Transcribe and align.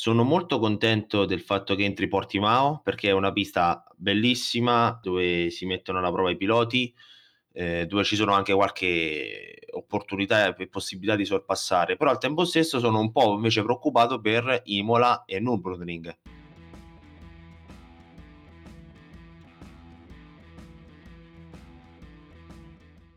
Sono 0.00 0.24
molto 0.24 0.58
contento 0.58 1.26
del 1.26 1.42
fatto 1.42 1.74
che 1.74 1.84
entri 1.84 2.08
Portimao 2.08 2.80
perché 2.82 3.10
è 3.10 3.12
una 3.12 3.32
pista 3.32 3.84
bellissima 3.94 4.98
dove 5.02 5.50
si 5.50 5.66
mettono 5.66 5.98
alla 5.98 6.10
prova 6.10 6.30
i 6.30 6.38
piloti, 6.38 6.90
eh, 7.52 7.84
dove 7.84 8.02
ci 8.04 8.16
sono 8.16 8.32
anche 8.32 8.54
qualche 8.54 9.58
opportunità 9.72 10.56
e 10.56 10.68
possibilità 10.68 11.16
di 11.16 11.26
sorpassare, 11.26 11.96
però 11.96 12.08
al 12.08 12.18
tempo 12.18 12.46
stesso 12.46 12.78
sono 12.78 12.98
un 12.98 13.12
po' 13.12 13.34
invece 13.34 13.62
preoccupato 13.62 14.22
per 14.22 14.62
Imola 14.64 15.24
e 15.26 15.38
Nürburgring. 15.38 16.39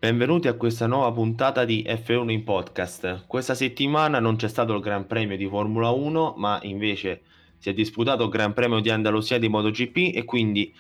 Benvenuti 0.04 0.50
a 0.50 0.56
questa 0.56 0.86
nuova 0.86 1.14
puntata 1.14 1.64
di 1.64 1.86
F1 1.88 2.30
in 2.30 2.44
podcast. 2.44 3.26
Questa 3.26 3.56
settimana 3.56 4.20
non 4.20 4.36
c'è 4.36 4.50
stato 4.50 4.74
il 4.74 4.82
Gran 4.82 5.08
Premio 5.08 5.38
di 5.38 5.48
Formula 5.48 5.92
1, 5.92 6.34
ma 6.36 6.60
invece 6.64 7.22
si 7.58 7.70
è 7.70 7.74
disputato 7.74 8.26
il 8.26 8.30
Gran 8.30 8.52
Premio 8.52 8.82
di 8.82 8.90
Andalusia 8.90 9.40
di 9.40 9.48
MotoGP 9.48 10.14
e 10.14 10.26
quindi 10.26 10.76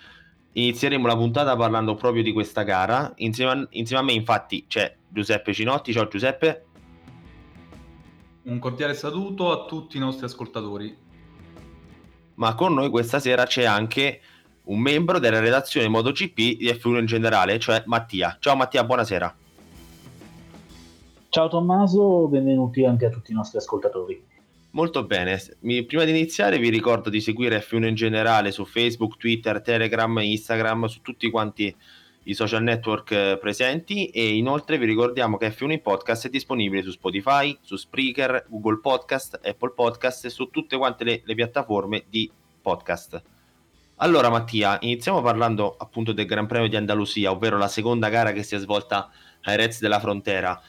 inizieremo 0.52 1.08
la 1.08 1.16
puntata 1.16 1.55
parlando 1.55 1.95
proprio 1.95 2.22
di 2.22 2.34
questa 2.34 2.64
gara. 2.64 3.14
Insieme 3.20 3.52
a, 3.52 3.67
insieme 3.70 4.02
a 4.02 4.05
me 4.05 4.12
infatti 4.12 4.66
c'è 4.67 4.94
Giuseppe 5.08 5.53
Cinotti. 5.53 5.94
Ciao 5.94 6.09
Giuseppe. 6.09 6.66
Un 8.42 8.59
cordiale 8.59 8.94
saluto 8.94 9.53
a 9.53 9.66
tutti 9.67 9.95
i 9.95 10.02
nostri 10.02 10.26
ascoltatori. 10.26 10.98
Ma 12.34 12.55
con 12.55 12.73
noi 12.73 12.90
questa 12.90 13.20
sera 13.20 13.45
c'è 13.45 13.64
anche 13.64 14.20
un 14.66 14.80
membro 14.80 15.20
della 15.20 15.40
redazione 15.40 15.88
MotoGP 15.88 16.35
di 16.35 16.67
F1 16.67 16.99
in 16.99 17.05
generale, 17.05 17.59
cioè 17.59 17.84
Mattia. 17.85 18.38
Ciao 18.40 18.55
Mattia, 18.55 18.84
buonasera. 18.84 19.36
Ciao 21.30 21.48
Tommaso, 21.48 22.27
benvenuti 22.27 22.86
anche 22.86 23.05
a 23.05 23.09
tutti 23.09 23.31
i 23.31 23.36
nostri 23.36 23.58
ascoltatori. 23.58 24.23
Molto 24.72 25.03
bene, 25.03 25.39
prima 25.59 26.03
di 26.03 26.12
iniziare 26.12 26.58
vi 26.58 26.70
ricordo 26.70 27.09
di 27.09 27.22
seguire 27.22 27.59
F1 27.59 27.88
in 27.88 27.95
generale 27.95 28.52
su 28.52 28.66
Facebook, 28.66 29.17
Twitter, 29.17 29.62
Telegram, 29.62 30.17
Instagram, 30.17 30.86
su 30.86 31.02
tutti 31.02 31.30
quanti 31.30 31.75
i 32.23 32.34
social 32.34 32.64
network 32.64 33.11
eh, 33.11 33.38
presenti 33.39 34.08
e 34.08 34.36
inoltre 34.36 34.78
vi 34.78 34.86
ricordiamo 34.86 35.38
che 35.38 35.50
F1 35.50 35.72
in 35.72 35.81
podcast 35.81 36.28
è 36.28 36.30
disponibile 36.30 36.81
su 36.81 36.91
Spotify, 36.91 37.58
su 37.61 37.75
Spreaker, 37.75 38.45
Google 38.47 38.80
Podcast, 38.80 39.39
Apple 39.44 39.73
Podcast 39.75 40.25
e 40.25 40.30
su 40.30 40.50
tutte 40.50 40.78
quante 40.78 41.03
le, 41.03 41.22
le 41.23 41.36
piattaforme 41.36 42.06
di 42.09 42.31
podcast. 42.61 43.22
Allora 43.97 44.30
Mattia, 44.30 44.77
iniziamo 44.81 45.22
parlando 45.22 45.75
appunto 45.77 46.13
del 46.13 46.25
Gran 46.25 46.47
Premio 46.47 46.67
di 46.67 46.75
Andalusia, 46.75 47.31
ovvero 47.31 47.58
la 47.58 47.67
seconda 47.67 48.09
gara 48.09 48.31
che 48.31 48.44
si 48.44 48.55
è 48.55 48.58
svolta 48.58 49.09
ai 49.44 49.55
Reds 49.55 49.80
della 49.80 50.00
Frontera. 50.00 50.59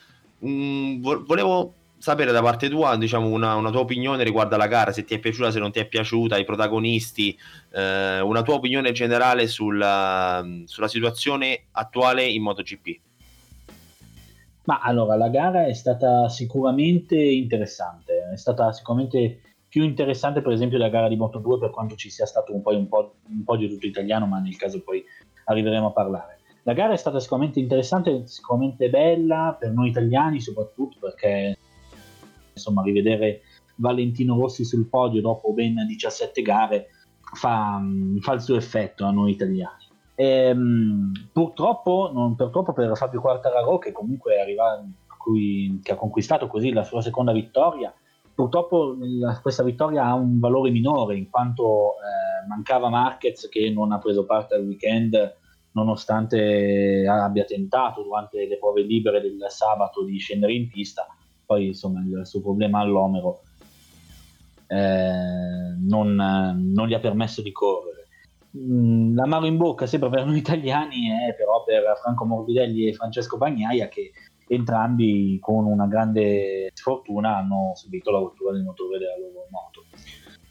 Mm, 0.44 1.02
volevo 1.02 1.74
sapere 1.96 2.32
da 2.32 2.42
parte 2.42 2.68
tua 2.68 2.96
diciamo, 2.96 3.28
una, 3.28 3.54
una, 3.54 3.70
tua 3.70 3.80
opinione 3.80 4.22
riguardo 4.24 4.56
alla 4.56 4.66
gara, 4.66 4.92
se 4.92 5.04
ti 5.04 5.14
è 5.14 5.18
piaciuta, 5.18 5.50
se 5.50 5.58
non 5.58 5.72
ti 5.72 5.78
è 5.80 5.86
piaciuta, 5.86 6.36
i 6.36 6.44
protagonisti, 6.44 7.36
eh, 7.72 8.20
una 8.20 8.42
tua 8.42 8.54
opinione 8.54 8.92
generale 8.92 9.46
sulla, 9.46 10.46
sulla 10.66 10.88
situazione 10.88 11.64
attuale 11.72 12.26
in 12.26 12.42
MotoGP. 12.42 13.00
Ma 14.64 14.80
allora, 14.80 15.16
la 15.16 15.28
gara 15.28 15.66
è 15.66 15.72
stata 15.72 16.28
sicuramente 16.28 17.16
interessante, 17.16 18.30
è 18.32 18.36
stata 18.36 18.70
sicuramente 18.72 19.40
più 19.74 19.82
interessante 19.82 20.40
per 20.40 20.52
esempio 20.52 20.78
la 20.78 20.88
gara 20.88 21.08
di 21.08 21.16
Moto 21.16 21.40
2 21.40 21.58
per 21.58 21.70
quanto 21.70 21.96
ci 21.96 22.08
sia 22.08 22.26
stato 22.26 22.54
un 22.54 22.62
po', 22.62 22.70
un, 22.76 22.86
po', 22.86 23.16
un 23.28 23.42
po' 23.42 23.56
di 23.56 23.68
tutto 23.68 23.86
italiano, 23.86 24.24
ma 24.24 24.38
nel 24.38 24.54
caso 24.56 24.80
poi 24.84 25.04
arriveremo 25.46 25.88
a 25.88 25.90
parlare. 25.90 26.38
La 26.62 26.74
gara 26.74 26.92
è 26.92 26.96
stata 26.96 27.18
sicuramente 27.18 27.58
interessante, 27.58 28.24
sicuramente 28.28 28.88
bella 28.88 29.56
per 29.58 29.72
noi 29.72 29.88
italiani 29.88 30.40
soprattutto 30.40 30.98
perché 31.00 31.58
insomma 32.52 32.84
rivedere 32.84 33.40
Valentino 33.74 34.38
Rossi 34.38 34.64
sul 34.64 34.86
podio 34.86 35.20
dopo 35.20 35.52
ben 35.52 35.84
17 35.84 36.40
gare 36.42 36.86
fa, 37.32 37.82
fa 38.20 38.32
il 38.32 38.40
suo 38.42 38.54
effetto 38.54 39.04
a 39.04 39.10
noi 39.10 39.32
italiani. 39.32 39.88
E, 40.14 40.24
ehm, 40.24 41.30
purtroppo, 41.32 42.12
non, 42.14 42.36
purtroppo 42.36 42.72
per 42.72 42.96
Fabio 42.96 43.20
Quartararo 43.20 43.78
che 43.78 43.90
comunque 43.90 44.40
arriva, 44.40 44.84
cui, 45.18 45.80
che 45.82 45.90
ha 45.90 45.96
conquistato 45.96 46.46
così 46.46 46.72
la 46.72 46.84
sua 46.84 47.02
seconda 47.02 47.32
vittoria 47.32 47.92
Purtroppo 48.34 48.96
la, 49.00 49.38
questa 49.40 49.62
vittoria 49.62 50.06
ha 50.06 50.14
un 50.14 50.40
valore 50.40 50.70
minore 50.70 51.16
in 51.16 51.30
quanto 51.30 51.92
eh, 51.92 52.46
mancava 52.48 52.88
Marquez 52.88 53.48
che 53.48 53.70
non 53.70 53.92
ha 53.92 53.98
preso 53.98 54.24
parte 54.24 54.56
al 54.56 54.64
weekend 54.64 55.36
nonostante 55.74 57.06
abbia 57.08 57.44
tentato 57.44 58.02
durante 58.02 58.46
le 58.46 58.58
prove 58.58 58.82
libere 58.82 59.20
del 59.20 59.44
sabato 59.48 60.04
di 60.04 60.18
scendere 60.18 60.52
in 60.52 60.68
pista, 60.68 61.06
poi 61.44 61.66
insomma 61.66 62.00
il 62.00 62.26
suo 62.26 62.40
problema 62.40 62.80
all'omero 62.80 63.42
eh, 64.66 65.74
non, 65.78 66.14
non, 66.74 66.86
gli 66.86 66.94
ha 66.94 67.00
permesso 67.00 67.42
di 67.42 67.52
correre. 67.52 68.08
Mm, 68.56 69.16
l'amaro 69.16 69.46
in 69.46 69.56
bocca 69.56 69.86
sempre 69.86 70.08
per 70.10 70.24
noi 70.24 70.38
italiani 70.38 71.08
è 71.08 71.34
però 71.34 71.64
per 71.64 71.82
Franco 72.00 72.24
Morbidelli 72.24 72.86
e 72.86 72.94
Francesco 72.94 73.36
Bagnaia 73.36 73.88
che 73.88 74.12
entrambi 74.46 75.38
con 75.40 75.66
una 75.66 75.86
grande 75.86 76.70
sfortuna 76.72 77.36
hanno 77.36 77.72
subito 77.74 78.10
la 78.10 78.18
rottura 78.18 78.52
del 78.52 78.62
motore 78.62 78.98
della 78.98 79.16
loro 79.18 79.46
moto. 79.50 79.84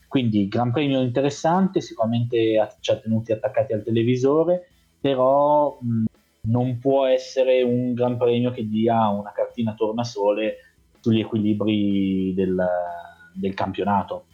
Quindi 0.08 0.48
Gran 0.48 0.72
Premio 0.72 1.02
interessante, 1.02 1.82
sicuramente 1.82 2.76
ci 2.80 2.92
ha 2.92 2.98
tenuti 2.98 3.32
attaccati 3.32 3.74
al 3.74 3.84
televisore, 3.84 4.70
però 5.00 5.78
mh, 5.82 6.04
non 6.42 6.78
può 6.78 7.06
essere 7.06 7.64
un 7.64 7.94
Gran 7.94 8.18
Premio 8.18 8.52
che 8.52 8.68
dia 8.68 9.08
una 9.08 9.32
cartina 9.32 9.74
tornasole 9.74 10.58
sugli 11.00 11.20
equilibri 11.20 12.34
del, 12.36 12.64
del 13.34 13.54
campionato. 13.54 14.26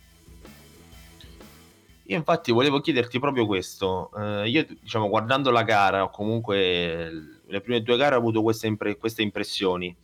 Io 2.08 2.18
infatti 2.18 2.52
volevo 2.52 2.80
chiederti 2.80 3.20
proprio 3.20 3.46
questo, 3.46 4.10
eh, 4.18 4.50
io 4.50 4.66
diciamo 4.82 5.08
guardando 5.10 5.52
la 5.52 5.62
gara 5.62 6.04
o 6.04 6.10
comunque 6.10 7.39
le 7.50 7.62
prime 7.62 7.82
due 7.82 7.98
gare 7.98 8.16
ho 8.16 8.18
avuto 8.18 8.42
queste, 8.42 8.68
impre- 8.68 8.98
queste 8.98 9.22
impressioni. 9.22 9.96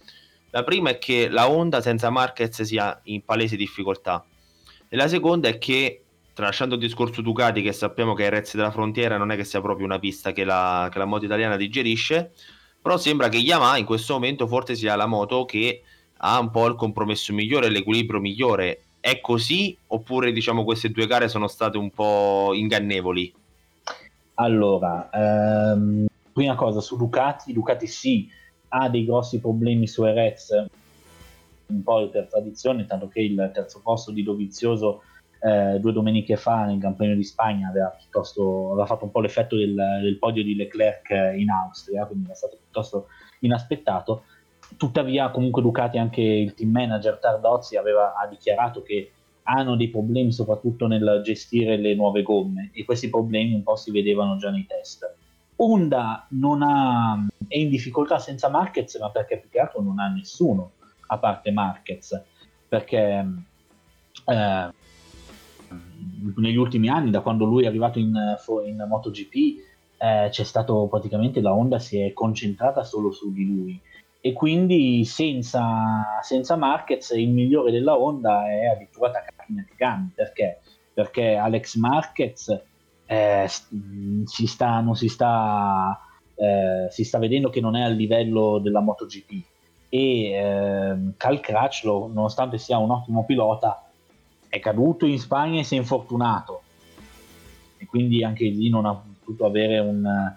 La 0.52 0.64
prima 0.64 0.90
è 0.90 0.98
che 0.98 1.30
la 1.30 1.50
Honda 1.50 1.82
senza 1.82 2.10
Marquez 2.10 2.62
sia 2.62 3.00
in 3.04 3.24
palese 3.24 3.56
difficoltà 3.56 4.26
e 4.88 4.96
la 4.96 5.08
seconda 5.08 5.48
è 5.50 5.58
che 5.58 6.02
tralasciando 6.34 6.76
il 6.76 6.82
discorso 6.82 7.22
Ducati 7.22 7.62
che 7.62 7.72
sappiamo 7.72 8.14
che 8.14 8.24
ai 8.24 8.30
Rezzi 8.30 8.58
della 8.58 8.72
Frontiera 8.72 9.18
non 9.18 9.32
è 9.32 9.36
che 9.36 9.44
sia 9.44 9.62
proprio 9.62 9.86
una 9.86 10.00
pista 10.00 10.32
che 10.32 10.44
la, 10.44 10.90
che 10.92 10.98
la 10.98 11.06
moto 11.06 11.26
italiana 11.26 11.56
digerisce, 11.56 12.32
però 12.82 12.98
sembra 12.98 13.30
che 13.30 13.38
Yamaha 13.38 13.78
in 13.78 13.86
questo 13.86 14.14
momento 14.14 14.48
forse 14.48 14.76
sia 14.76 14.96
la 14.96 15.06
moto 15.06 15.46
che 15.46 15.82
ha 16.18 16.40
un 16.40 16.52
po' 16.52 16.68
il 16.68 16.76
compromesso 16.76 17.34
migliore, 17.34 17.70
l'equilibrio 17.70 18.20
migliore 18.20 18.82
è 19.00 19.22
così 19.22 19.78
oppure 19.88 20.32
diciamo 20.32 20.64
queste 20.64 20.90
due 20.90 21.08
gare 21.08 21.28
sono 21.28 21.48
state 21.48 21.78
un 21.78 21.92
po' 21.92 22.52
ingannevoli? 22.54 23.34
Allora, 24.36 25.10
ehm, 25.12 26.06
prima 26.36 26.56
cosa 26.56 26.82
su 26.82 26.98
Ducati, 26.98 27.54
Ducati 27.54 27.88
sì, 27.88 28.30
ha 28.68 28.90
dei 28.90 29.06
grossi 29.06 29.40
problemi 29.40 29.88
su 29.88 30.04
Erez, 30.04 30.66
un 31.68 31.82
po' 31.82 32.10
per 32.10 32.28
tradizione, 32.28 32.86
tanto 32.86 33.08
che 33.08 33.22
il 33.22 33.52
terzo 33.54 33.80
posto 33.82 34.12
di 34.12 34.22
Dovizioso 34.22 35.04
eh, 35.40 35.80
due 35.80 35.94
domeniche 35.94 36.36
fa 36.36 36.66
nel 36.66 36.78
Gran 36.78 36.98
Premio 36.98 37.16
di 37.16 37.24
Spagna 37.24 37.70
aveva, 37.70 37.96
aveva 38.12 38.86
fatto 38.86 39.06
un 39.06 39.12
po' 39.12 39.22
l'effetto 39.22 39.56
del, 39.56 39.76
del, 40.02 40.18
podio 40.18 40.44
di 40.44 40.58
Leclerc 40.58 41.38
in 41.38 41.50
Austria, 41.50 42.06
quindi 42.06 42.26
era 42.26 42.36
stato 42.36 42.58
piuttosto 42.58 43.08
inaspettato 43.40 44.24
tuttavia 44.76 45.30
comunque 45.30 45.62
Ducati 45.62 45.98
anche 45.98 46.22
il 46.22 46.54
team 46.54 46.72
manager 46.72 47.18
Tardozzi 47.18 47.78
aveva, 47.78 48.16
ha 48.16 48.28
dichiarato 48.28 48.82
che 48.82 49.12
hanno 49.44 49.78
dei 49.78 49.90
problemi 49.90 50.34
soprattutto 50.34 50.88
nel 50.88 51.22
gestire 51.24 51.78
le 51.78 51.96
nuove 51.96 52.24
gomme 52.24 52.72
e 52.74 52.84
questi 52.84 53.10
problemi 53.10 53.54
un 53.54 53.64
po' 53.64 53.78
si 53.78 53.92
vedevano 53.92 54.38
già 54.38 54.50
nei 54.50 54.66
test. 54.66 55.16
Honda 55.58 56.28
ha, 56.62 57.28
è 57.48 57.58
in 57.58 57.70
difficoltà 57.70 58.20
senza 58.20 58.50
Marquez 58.50 58.98
ma 59.00 59.10
perché 59.10 59.38
più 59.38 59.50
che 59.50 59.60
altro 59.60 59.82
non 59.82 60.00
ha 60.00 60.08
nessuno 60.08 60.72
a 61.08 61.18
parte 61.18 61.52
Marquez. 61.52 62.22
Perché 62.68 63.26
eh, 64.26 64.70
negli 66.38 66.56
ultimi 66.56 66.90
anni 66.90 67.12
da 67.12 67.22
quando 67.22 67.46
lui 67.46 67.64
è 67.64 67.68
arrivato 67.68 68.00
in, 68.00 68.14
in 68.66 68.86
MotoGP 68.88 69.34
eh, 69.98 70.28
c'è 70.30 70.44
stato 70.44 70.88
praticamente 70.88 71.42
la 71.42 71.54
Honda 71.54 71.80
si 71.80 72.00
è 72.00 72.12
concentrata 72.14 72.84
solo 72.84 73.12
su 73.12 73.32
di 73.32 73.46
lui. 73.46 73.82
E 74.20 74.34
quindi 74.34 75.06
senza, 75.06 76.20
senza 76.22 76.56
Marquez 76.56 77.12
il 77.12 77.30
migliore 77.30 77.72
della 77.72 77.98
Honda 77.98 78.50
è 78.50 78.66
addirittura 78.66 79.12
Takaki 79.12 79.54
Nakagami 79.54 80.12
perché? 80.16 80.62
perché 80.96 81.36
Alex 81.36 81.76
Marquez 81.76 82.62
eh, 83.06 83.48
si 83.48 84.48
sta, 84.48 84.80
non 84.80 84.96
si 84.96 85.08
sta, 85.08 86.00
eh, 86.36 86.88
si 86.90 87.04
sta 87.04 87.18
vedendo 87.20 87.50
che 87.50 87.62
non 87.62 87.76
è 87.76 87.82
al 87.82 87.94
livello 87.94 88.60
della 88.60 88.80
MotoGP. 88.80 89.32
E 89.90 90.32
eh, 90.32 90.96
Cal 91.18 91.40
Crutchlow 91.40 92.12
nonostante 92.12 92.58
sia 92.58 92.78
un 92.78 92.92
ottimo 92.92 93.24
pilota 93.24 93.82
è 94.50 94.60
caduto 94.60 95.06
in 95.06 95.20
Spagna 95.20 95.60
e 95.60 95.64
si 95.64 95.76
è 95.76 95.78
infortunato. 95.78 96.62
E 97.78 97.86
quindi 97.86 98.24
anche 98.24 98.46
lì 98.46 98.70
non 98.70 98.86
ha 98.86 98.94
potuto 98.94 99.46
avere 99.46 99.80
un 99.80 100.34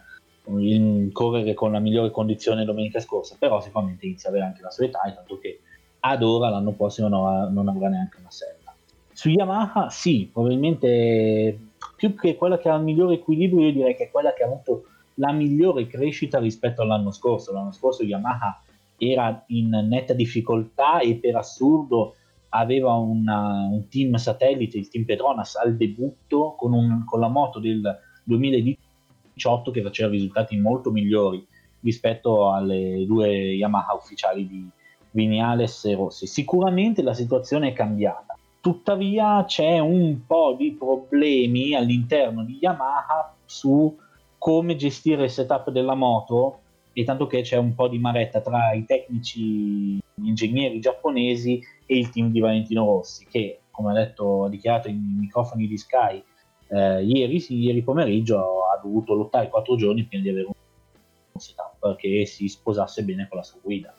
in 0.57 1.11
correre 1.13 1.55
con 1.55 1.73
la 1.73 1.79
migliore 1.79 2.11
condizione 2.11 2.65
domenica 2.65 3.01
scorsa, 3.01 3.37
però 3.39 3.61
sicuramente 3.61 4.07
inizia 4.07 4.29
a 4.29 4.33
avere 4.33 4.47
anche 4.47 4.63
la 4.63 4.71
sua 4.71 4.87
età, 4.87 5.01
tanto 5.15 5.39
che 5.39 5.61
ad 6.01 6.23
ora 6.23 6.49
l'anno 6.49 6.73
prossimo 6.73 7.09
non 7.09 7.69
avrà 7.69 7.89
neanche 7.89 8.19
una 8.21 8.31
sella. 8.31 8.75
Su 9.13 9.29
Yamaha 9.29 9.91
sì, 9.91 10.31
probabilmente 10.33 11.59
più 11.97 12.15
che 12.15 12.37
quella 12.37 12.59
che 12.59 12.69
ha 12.69 12.77
il 12.77 12.83
migliore 12.83 13.15
equilibrio, 13.15 13.67
io 13.67 13.73
direi 13.73 13.97
che 13.97 14.05
è 14.05 14.11
quella 14.11 14.33
che 14.33 14.43
ha 14.43 14.47
avuto 14.47 14.85
la 15.15 15.33
migliore 15.33 15.87
crescita 15.87 16.39
rispetto 16.39 16.83
all'anno 16.83 17.11
scorso. 17.11 17.53
L'anno 17.53 17.73
scorso 17.73 18.05
Yamaha 18.05 18.63
era 18.97 19.45
in 19.49 19.69
netta 19.69 20.13
difficoltà 20.13 21.01
e 21.01 21.17
per 21.17 21.37
assurdo 21.37 22.15
aveva 22.51 22.95
una, 22.95 23.69
un 23.71 23.89
team 23.89 24.15
satellite, 24.15 24.79
il 24.79 24.89
team 24.89 25.05
Petronas, 25.05 25.57
al 25.57 25.77
debutto 25.77 26.55
con, 26.57 26.73
un, 26.73 27.05
con 27.05 27.21
la 27.21 27.29
moto 27.29 27.59
del 27.59 27.99
2018 28.25 29.71
che 29.71 29.83
faceva 29.83 30.11
risultati 30.11 30.57
molto 30.57 30.91
migliori 30.91 31.47
rispetto 31.81 32.51
alle 32.51 33.05
due 33.07 33.29
Yamaha 33.29 33.95
ufficiali 33.95 34.47
di 34.47 34.69
Vignales 35.11 35.85
e 35.85 35.95
Rossi. 35.95 36.27
Sicuramente 36.27 37.03
la 37.03 37.15
situazione 37.15 37.69
è 37.69 37.73
cambiata, 37.73 38.38
tuttavia 38.69 39.47
c'è 39.47 39.79
un 39.79 40.27
po' 40.27 40.55
di 40.59 40.73
problemi 40.73 41.75
all'interno 41.75 42.45
di 42.45 42.59
Yamaha 42.61 43.35
su 43.47 43.97
come 44.37 44.77
gestire 44.77 45.25
il 45.25 45.31
setup 45.31 45.71
della 45.71 45.95
moto 45.95 46.61
e 46.93 47.03
tanto 47.03 47.27
che 47.27 47.41
c'è 47.41 47.57
un 47.57 47.75
po' 47.75 47.89
di 47.89 47.99
maretta 47.99 48.43
tra 48.43 48.75
i 48.75 48.85
tecnici 48.85 49.99
ingegneri 50.17 50.81
giapponesi 50.81 51.63
e 51.87 51.99
il 51.99 52.11
team 52.11 52.31
di 52.31 52.41
Valentino 52.41 52.85
Rossi 52.85 53.27
che 53.27 53.61
come 53.71 53.93
ha 53.93 53.95
detto 53.95 54.45
ha 54.45 54.49
dichiarato 54.51 54.89
in 54.89 55.17
microfoni 55.19 55.67
di 55.67 55.79
Sky 55.79 56.23
eh, 56.69 57.03
ieri, 57.05 57.43
ieri 57.49 57.83
pomeriggio 57.83 58.67
ha 58.67 58.79
dovuto 58.83 59.15
lottare 59.15 59.49
quattro 59.49 59.77
giorni 59.77 60.05
prima 60.05 60.25
di 60.25 60.29
avere 60.29 60.47
un 60.47 61.41
setup 61.41 61.97
che 61.97 62.27
si 62.27 62.49
sposasse 62.49 63.03
bene 63.03 63.29
con 63.29 63.39
la 63.39 63.45
sua 63.45 63.61
guida 63.63 63.95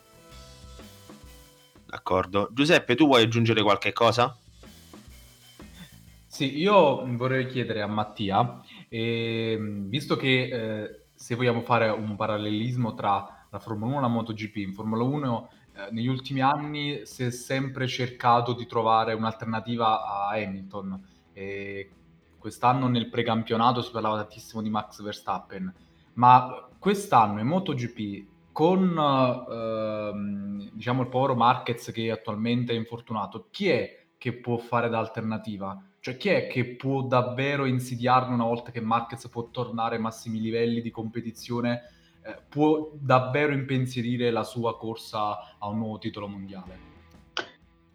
d'accordo 1.86 2.48
Giuseppe 2.52 2.94
tu 2.94 3.06
vuoi 3.06 3.24
aggiungere 3.24 3.62
qualche 3.62 3.92
cosa? 3.92 4.32
Sì, 6.32 6.56
io 6.58 7.04
vorrei 7.16 7.46
chiedere 7.46 7.82
a 7.82 7.88
Mattia, 7.88 8.60
eh, 8.88 9.58
visto 9.60 10.14
che 10.14 10.84
eh, 10.84 11.06
se 11.12 11.34
vogliamo 11.34 11.60
fare 11.60 11.88
un 11.88 12.14
parallelismo 12.14 12.94
tra 12.94 13.46
la 13.50 13.58
Formula 13.58 13.90
1 13.90 13.98
e 13.98 14.00
la 14.02 14.06
MotoGP, 14.08 14.56
in 14.58 14.72
Formula 14.72 15.02
1 15.02 15.50
eh, 15.72 15.88
negli 15.90 16.06
ultimi 16.06 16.40
anni 16.40 17.00
si 17.04 17.24
è 17.24 17.30
sempre 17.32 17.88
cercato 17.88 18.52
di 18.54 18.64
trovare 18.66 19.12
un'alternativa 19.14 20.04
a 20.04 20.28
Hamilton. 20.28 21.04
E 21.32 21.90
quest'anno 22.38 22.86
nel 22.86 23.08
precampionato 23.08 23.82
si 23.82 23.90
parlava 23.90 24.18
tantissimo 24.18 24.62
di 24.62 24.70
Max 24.70 25.02
Verstappen, 25.02 25.74
ma 26.14 26.68
quest'anno 26.78 27.40
in 27.40 27.48
MotoGP 27.48 28.26
con 28.52 28.96
ehm, 29.50 30.70
diciamo 30.74 31.02
il 31.02 31.08
povero 31.08 31.34
Marquez 31.34 31.90
che 31.90 32.08
attualmente 32.12 32.72
è 32.72 32.76
infortunato, 32.76 33.48
chi 33.50 33.68
è 33.68 34.06
che 34.16 34.32
può 34.34 34.58
fare 34.58 34.88
da 34.88 35.00
alternativa? 35.00 35.76
Cioè, 36.02 36.16
chi 36.16 36.30
è 36.30 36.46
che 36.46 36.76
può 36.76 37.02
davvero 37.02 37.66
insidiarne 37.66 38.32
una 38.32 38.46
volta 38.46 38.70
che 38.70 38.80
Marquez 38.80 39.28
può 39.28 39.48
tornare 39.50 39.96
ai 39.96 40.00
massimi 40.00 40.40
livelli 40.40 40.80
di 40.80 40.90
competizione? 40.90 41.82
Eh, 42.22 42.38
può 42.48 42.90
davvero 42.94 43.52
impensierire 43.52 44.30
la 44.30 44.42
sua 44.42 44.78
corsa 44.78 45.58
a 45.58 45.68
un 45.68 45.76
nuovo 45.76 45.98
titolo 45.98 46.26
mondiale? 46.26 46.78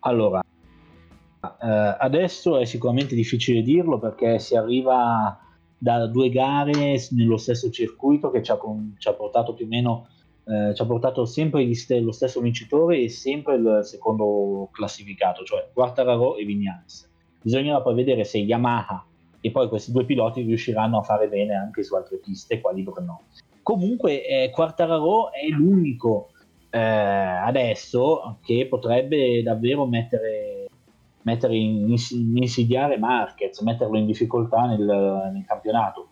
Allora, 0.01 0.43
eh, 0.43 1.95
adesso 1.99 2.59
è 2.59 2.65
sicuramente 2.65 3.15
difficile 3.15 3.63
dirlo 3.63 3.97
perché 3.97 4.37
si 4.37 4.55
arriva 4.55 5.39
da 5.75 6.05
due 6.05 6.29
gare 6.29 6.99
nello 7.09 7.37
stesso 7.37 7.71
circuito 7.71 8.29
che 8.29 8.43
ci 8.43 8.51
ha, 8.51 8.59
ci 8.99 9.07
ha 9.07 9.13
portato 9.13 9.55
più 9.55 9.65
o 9.65 9.67
meno 9.67 10.07
eh, 10.45 10.75
ci 10.75 10.81
ha 10.83 10.85
portato 10.85 11.25
sempre 11.25 11.73
st- 11.73 11.99
lo 12.01 12.11
stesso 12.11 12.39
vincitore 12.39 12.99
e 12.99 13.09
sempre 13.09 13.55
il 13.55 13.79
secondo 13.81 14.69
classificato, 14.71 15.43
cioè 15.43 15.67
Quartararo 15.73 16.37
e 16.37 16.45
Vignales 16.45 17.13
bisognerà 17.45 17.79
poi 17.79 17.93
vedere 17.93 18.23
se 18.23 18.39
Yamaha 18.39 19.05
e 19.39 19.51
poi 19.51 19.69
questi 19.69 19.91
due 19.91 20.03
piloti 20.03 20.41
riusciranno 20.41 20.97
a 20.97 21.03
fare 21.03 21.27
bene 21.27 21.53
anche 21.53 21.83
su 21.83 21.93
altre 21.93 22.17
piste, 22.17 22.59
quali 22.59 22.81
Brno. 22.81 23.21
Comunque 23.61 24.25
eh, 24.25 24.49
Quartararo 24.49 25.31
è 25.31 25.45
l'unico 25.49 26.29
eh, 26.71 26.79
adesso 26.79 28.39
che 28.41 28.65
potrebbe 28.67 29.43
davvero 29.43 29.85
mettere, 29.85 30.65
mettere 31.21 31.55
in, 31.55 31.87
in, 31.91 32.37
insidiare 32.37 32.97
Marquez, 32.97 33.59
metterlo 33.61 33.99
in 33.99 34.07
difficoltà 34.07 34.65
nel, 34.65 34.81
nel, 35.31 35.45
campionato, 35.45 36.07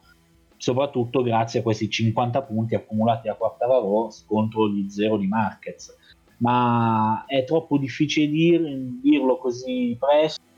soprattutto 0.58 1.24
grazie 1.24 1.62
a 1.62 1.64
questi 1.64 1.90
50 1.90 2.44
punti 2.44 2.76
accumulati 2.76 3.28
da 3.28 3.34
Quartararo 3.34 4.10
contro 4.28 4.70
gli 4.70 4.88
zero 4.88 5.18
di 5.18 5.26
Marquez. 5.26 5.98
Ma 6.38 7.24
è 7.26 7.44
troppo 7.44 7.80
difficile 7.80 8.28
dir, 8.28 8.62
dirlo 9.02 9.38
così 9.40 9.98
presto 10.00 10.52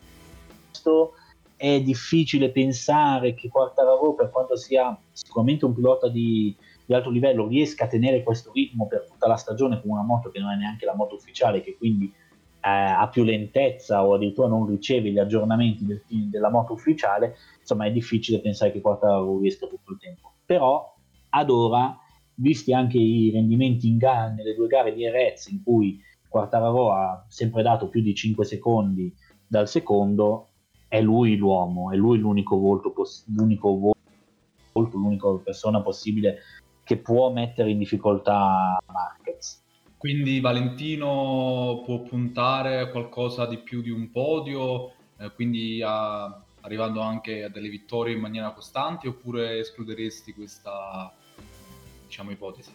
questo 0.85 1.13
è 1.57 1.81
difficile 1.81 2.51
pensare 2.51 3.33
che 3.33 3.49
Quartararo, 3.49 4.13
per 4.13 4.29
quanto 4.29 4.55
sia 4.55 4.97
sicuramente 5.11 5.65
un 5.65 5.73
pilota 5.73 6.09
di, 6.09 6.55
di, 6.85 6.93
alto 6.93 7.09
livello, 7.09 7.47
riesca 7.47 7.85
a 7.85 7.87
tenere 7.87 8.23
questo 8.23 8.51
ritmo 8.53 8.87
per 8.87 9.05
tutta 9.09 9.27
la 9.27 9.37
stagione 9.37 9.81
con 9.81 9.91
una 9.91 10.03
moto 10.03 10.29
che 10.29 10.39
non 10.39 10.51
è 10.51 10.57
neanche 10.57 10.85
la 10.85 10.95
moto 10.95 11.15
ufficiale, 11.15 11.61
che 11.61 11.75
quindi 11.77 12.05
eh, 12.05 12.69
ha 12.69 13.07
più 13.07 13.23
lentezza 13.23 14.05
o 14.05 14.15
addirittura 14.15 14.47
non 14.47 14.67
riceve 14.67 15.09
gli 15.11 15.17
aggiornamenti 15.17 15.85
del, 15.85 16.03
della 16.07 16.49
moto 16.49 16.73
ufficiale, 16.73 17.35
insomma 17.59 17.85
è 17.85 17.91
difficile 17.91 18.41
pensare 18.41 18.71
che 18.71 18.81
Quartararo 18.81 19.39
riesca 19.39 19.65
tutto 19.65 19.93
il 19.93 19.97
tempo. 19.97 20.33
Però 20.45 20.93
ad 21.29 21.49
ora, 21.49 21.97
visti 22.35 22.73
anche 22.73 22.97
i 22.97 23.31
rendimenti 23.31 23.87
in 23.87 23.97
gara 23.97 24.29
nelle 24.29 24.53
due 24.53 24.67
gare 24.67 24.93
di 24.93 25.05
Erez, 25.05 25.47
in 25.47 25.63
cui 25.63 26.01
Quartararo 26.27 26.91
ha 26.91 27.25
sempre 27.29 27.63
dato 27.63 27.87
più 27.87 28.01
di 28.01 28.13
5 28.13 28.43
secondi 28.43 29.13
dal 29.47 29.69
secondo, 29.69 30.49
è 30.87 31.01
lui 31.01 31.35
l'uomo, 31.35 31.91
è 31.91 31.95
lui 31.95 32.17
l'unico 32.19 32.57
volto, 32.57 32.91
poss- 32.91 33.25
l'unico 33.27 33.93
volto, 34.73 34.97
l'unica 34.97 35.29
persona 35.43 35.81
possibile 35.81 36.39
che 36.83 36.97
può 36.97 37.31
mettere 37.31 37.71
in 37.71 37.79
difficoltà 37.79 38.77
Marquez. 38.91 39.63
Quindi 39.97 40.39
Valentino 40.39 41.81
può 41.83 42.01
puntare 42.01 42.79
a 42.79 42.89
qualcosa 42.89 43.47
di 43.47 43.57
più 43.57 43.81
di 43.81 43.89
un 43.89 44.11
podio, 44.11 44.91
eh, 45.17 45.31
quindi 45.33 45.81
a, 45.83 46.25
arrivando 46.61 47.01
anche 47.01 47.43
a 47.43 47.49
delle 47.49 47.69
vittorie 47.69 48.13
in 48.13 48.21
maniera 48.21 48.51
costante, 48.51 49.07
oppure 49.07 49.59
escluderesti 49.59 50.33
questa 50.33 51.11
diciamo, 52.05 52.31
ipotesi? 52.31 52.71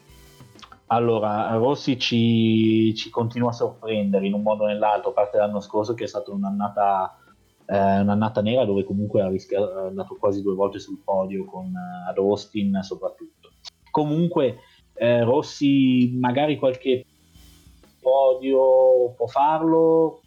Allora, 0.86 1.54
Rossi 1.54 1.98
ci, 2.00 2.92
ci, 2.96 3.10
continua 3.10 3.50
a 3.50 3.52
sorprendere 3.52 4.26
in 4.26 4.34
un 4.34 4.42
modo 4.42 4.64
o 4.64 4.66
nell'altro, 4.66 5.10
a 5.10 5.14
parte 5.14 5.38
l'anno 5.38 5.60
scorso 5.60 5.94
che 5.94 6.04
è 6.04 6.08
stata 6.08 6.32
un'annata 6.32 7.19
eh, 7.70 8.00
un'annata 8.00 8.42
nera 8.42 8.64
dove 8.64 8.82
comunque 8.82 9.22
ha 9.22 9.28
rischiato, 9.28 9.84
è 9.84 9.86
andato 9.86 10.16
quasi 10.16 10.42
due 10.42 10.54
volte 10.54 10.80
sul 10.80 11.00
podio 11.04 11.44
con 11.44 11.66
uh, 11.66 12.08
ad 12.08 12.18
Austin 12.18 12.80
soprattutto. 12.82 13.50
Comunque 13.92 14.58
eh, 14.94 15.22
Rossi 15.22 16.16
magari 16.18 16.58
qualche 16.58 17.04
podio 18.00 19.12
può 19.16 19.26
farlo, 19.26 20.22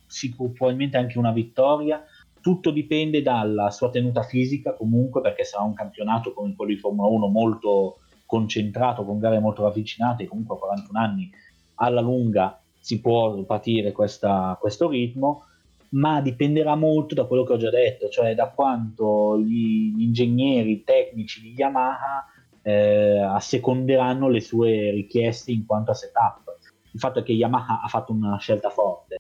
probabilmente 0.55 0.95
anche 0.95 1.17
una 1.17 1.33
vittoria, 1.33 2.01
tutto 2.39 2.71
dipende 2.71 3.21
dalla 3.21 3.71
sua 3.71 3.89
tenuta 3.89 4.23
fisica 4.23 4.73
comunque 4.73 5.21
perché 5.21 5.43
sarà 5.43 5.63
un 5.63 5.73
campionato 5.73 6.33
come 6.33 6.55
quello 6.55 6.73
di 6.73 6.79
Formula 6.79 7.07
1 7.09 7.27
molto 7.27 8.00
concentrato 8.25 9.03
con 9.03 9.19
gare 9.19 9.39
molto 9.39 9.63
ravvicinate, 9.63 10.27
comunque 10.27 10.55
a 10.55 10.59
41 10.59 11.00
anni 11.00 11.31
alla 11.75 12.01
lunga 12.01 12.59
si 12.79 13.01
può 13.01 13.43
patire 13.43 13.91
questa, 13.91 14.57
questo 14.59 14.88
ritmo 14.89 15.45
ma 15.93 16.21
dipenderà 16.21 16.75
molto 16.75 17.13
da 17.15 17.25
quello 17.25 17.43
che 17.43 17.53
ho 17.53 17.57
già 17.57 17.69
detto, 17.69 18.09
cioè 18.09 18.33
da 18.35 18.50
quanto 18.50 19.38
gli, 19.39 19.93
ingegneri 20.01 20.83
tecnici 20.83 21.41
di 21.41 21.53
Yamaha 21.53 22.25
eh, 22.62 23.19
asseconderanno 23.19 24.29
le 24.29 24.39
sue 24.39 24.91
richieste 24.91 25.51
in 25.51 25.65
quanto 25.65 25.91
a 25.91 25.95
setup. 25.95 26.57
Il 26.91 27.00
fatto 27.00 27.19
è 27.19 27.23
che 27.23 27.33
Yamaha 27.33 27.81
ha 27.81 27.88
fatto 27.88 28.12
una 28.12 28.38
scelta 28.38 28.69
forte, 28.69 29.19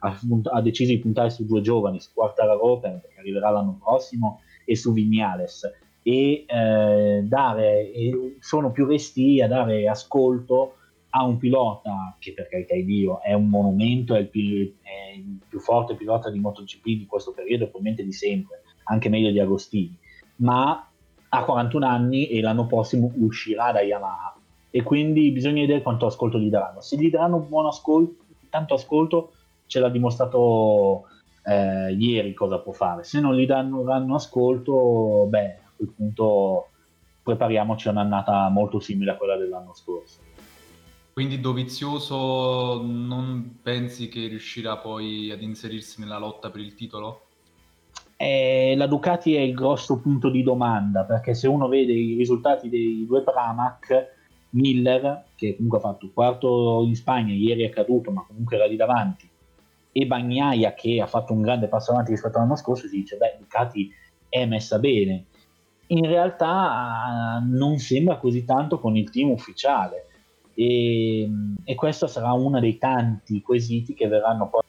ha, 0.00 0.18
ha 0.52 0.60
deciso 0.60 0.92
di 0.92 0.98
puntare 0.98 1.30
su 1.30 1.44
due 1.44 1.60
giovani, 1.60 2.00
su 2.00 2.10
Quartararo 2.12 2.78
perché 2.78 3.18
arriverà 3.18 3.50
l'anno 3.50 3.78
prossimo 3.82 4.40
e 4.64 4.76
su 4.76 4.92
Vignales 4.92 5.70
e 6.02 6.44
eh, 6.46 7.22
dare, 7.24 7.90
sono 8.40 8.70
più 8.70 8.86
resti 8.86 9.40
a 9.42 9.48
dare 9.48 9.88
ascolto 9.88 10.77
a 11.10 11.24
un 11.24 11.38
pilota 11.38 12.16
che 12.18 12.32
per 12.34 12.48
carità 12.48 12.74
di 12.74 12.84
Dio 12.84 13.20
è 13.22 13.32
un 13.32 13.48
monumento, 13.48 14.14
è 14.14 14.20
il 14.20 14.28
più, 14.28 14.74
è 14.82 15.16
il 15.16 15.38
più 15.48 15.58
forte 15.58 15.94
pilota 15.94 16.30
di 16.30 16.38
MotoGP 16.38 16.84
di 16.84 17.06
questo 17.06 17.32
periodo, 17.32 17.64
probabilmente 17.64 18.04
di 18.04 18.12
sempre, 18.12 18.62
anche 18.84 19.08
meglio 19.08 19.30
di 19.30 19.40
Agostini, 19.40 19.96
ma 20.36 20.88
ha 21.30 21.44
41 21.44 21.86
anni 21.86 22.28
e 22.28 22.40
l'anno 22.40 22.66
prossimo 22.66 23.12
uscirà 23.16 23.72
da 23.72 23.80
Yamaha 23.80 24.36
e 24.70 24.82
quindi 24.82 25.30
bisogna 25.30 25.60
vedere 25.60 25.82
quanto 25.82 26.06
ascolto 26.06 26.38
gli 26.38 26.50
daranno. 26.50 26.80
Se 26.80 26.96
gli 26.96 27.10
daranno 27.10 27.38
buon 27.38 27.66
ascolto, 27.66 28.24
tanto 28.50 28.74
ascolto, 28.74 29.32
ce 29.66 29.80
l'ha 29.80 29.88
dimostrato 29.88 31.04
eh, 31.44 31.92
ieri 31.92 32.34
cosa 32.34 32.58
può 32.58 32.72
fare. 32.72 33.04
Se 33.04 33.20
non 33.20 33.34
gli 33.34 33.46
danno, 33.46 33.82
danno 33.82 34.14
ascolto, 34.14 35.26
beh, 35.28 35.54
a 35.54 35.70
quel 35.76 35.88
punto 35.88 36.68
prepariamoci 37.22 37.88
a 37.88 37.92
un'annata 37.92 38.48
molto 38.48 38.80
simile 38.80 39.12
a 39.12 39.16
quella 39.16 39.36
dell'anno 39.36 39.74
scorso. 39.74 40.27
Quindi 41.18 41.40
Dovizioso 41.40 42.80
non 42.80 43.58
pensi 43.60 44.08
che 44.08 44.28
riuscirà 44.28 44.76
poi 44.76 45.32
ad 45.32 45.42
inserirsi 45.42 46.00
nella 46.00 46.16
lotta 46.16 46.48
per 46.48 46.60
il 46.60 46.74
titolo? 46.74 47.22
eh, 48.14 48.74
la 48.76 48.86
Ducati 48.86 49.34
è 49.34 49.40
il 49.40 49.52
grosso 49.52 49.98
punto 49.98 50.30
di 50.30 50.44
domanda 50.44 51.02
perché 51.02 51.34
se 51.34 51.48
uno 51.48 51.66
vede 51.66 51.92
i 51.92 52.14
risultati 52.14 52.68
dei 52.68 53.04
due 53.04 53.24
Pramac, 53.24 54.14
Miller, 54.50 55.24
che 55.34 55.56
comunque 55.56 55.78
ha 55.78 55.80
fatto 55.80 56.08
quarto 56.14 56.84
in 56.86 56.94
Spagna, 56.94 57.34
ieri 57.34 57.64
è 57.64 57.70
caduto, 57.70 58.12
ma 58.12 58.24
comunque 58.24 58.54
era 58.54 58.66
lì 58.66 58.76
davanti, 58.76 59.28
e 59.90 60.06
Bagnaia 60.06 60.72
che 60.74 61.00
ha 61.00 61.06
fatto 61.08 61.32
un 61.32 61.42
grande 61.42 61.66
passo 61.66 61.90
avanti 61.90 62.12
rispetto 62.12 62.38
all'anno 62.38 62.54
scorso, 62.54 62.86
si 62.86 62.96
dice, 62.96 63.16
beh, 63.16 63.38
Ducati 63.40 63.90
è 64.28 64.46
messa 64.46 64.78
bene. 64.78 65.24
In 65.88 66.06
realtà 66.06 67.42
non 67.44 67.78
sembra 67.78 68.18
così 68.18 68.44
tanto 68.44 68.78
con 68.78 68.96
il 68.96 69.10
team 69.10 69.30
ufficiale 69.30 70.04
e, 70.60 71.30
e 71.62 71.74
questo 71.76 72.08
sarà 72.08 72.32
uno 72.32 72.58
dei 72.58 72.78
tanti 72.78 73.40
quesiti 73.42 73.94
che 73.94 74.08
verranno 74.08 74.48
poi, 74.48 74.62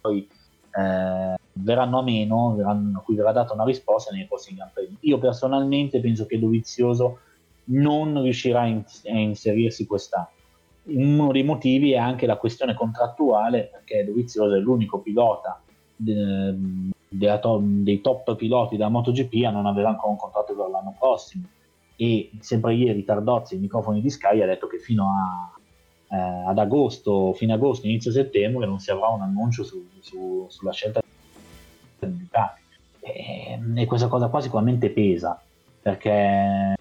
poi 0.00 0.28
eh, 0.74 1.36
verranno 1.52 1.98
a 2.00 2.02
meno, 2.02 2.56
verranno, 2.56 2.98
a 2.98 3.02
cui 3.02 3.14
verrà 3.14 3.30
data 3.30 3.54
una 3.54 3.64
risposta 3.64 4.12
nei 4.12 4.26
prossimi 4.26 4.56
Gran 4.56 4.70
Premi. 4.74 4.96
Io 5.02 5.18
personalmente 5.18 6.00
penso 6.00 6.26
che 6.26 6.40
Dovizioso 6.40 7.20
non 7.66 8.20
riuscirà 8.22 8.62
a, 8.62 8.66
in- 8.66 8.82
a 9.04 9.18
inserirsi 9.18 9.86
quest'anno. 9.86 10.30
Uno 10.86 11.30
dei 11.30 11.44
motivi 11.44 11.92
è 11.92 11.98
anche 11.98 12.26
la 12.26 12.36
questione 12.36 12.74
contrattuale, 12.74 13.68
perché 13.70 14.04
Dovizioso 14.04 14.56
è 14.56 14.58
l'unico 14.58 14.98
pilota 14.98 15.62
de- 15.94 16.56
to- 17.40 17.60
dei 17.62 18.00
top 18.00 18.34
piloti 18.34 18.76
della 18.76 18.88
MotoGP 18.88 19.44
a 19.46 19.50
non 19.50 19.66
avere 19.66 19.86
ancora 19.86 20.10
un 20.10 20.18
contratto 20.18 20.56
per 20.56 20.68
l'anno 20.68 20.96
prossimo. 20.98 21.44
E 22.00 22.30
sempre 22.40 22.74
ieri 22.74 23.04
Tardozzi, 23.04 23.54
ai 23.54 23.60
microfoni 23.60 24.00
di 24.00 24.10
Sky, 24.10 24.40
ha 24.40 24.46
detto 24.46 24.68
che 24.68 24.78
fino 24.78 25.10
a 25.10 25.58
eh, 26.10 26.16
ad 26.16 26.58
agosto, 26.58 27.32
fine 27.34 27.52
agosto, 27.52 27.86
inizio 27.86 28.10
settembre 28.10 28.66
non 28.66 28.78
si 28.78 28.90
avrà 28.90 29.08
un 29.08 29.22
annuncio 29.22 29.62
su, 29.62 29.86
su, 30.00 30.46
sulla 30.48 30.72
scelta 30.72 31.00
di 31.98 32.18
Ducati. 32.18 32.62
E, 33.00 33.60
e, 33.76 33.86
questa 33.86 34.08
cosa 34.08 34.28
qua 34.28 34.40
sicuramente 34.40 34.90
pesa 34.90 35.40
perché 35.80 36.74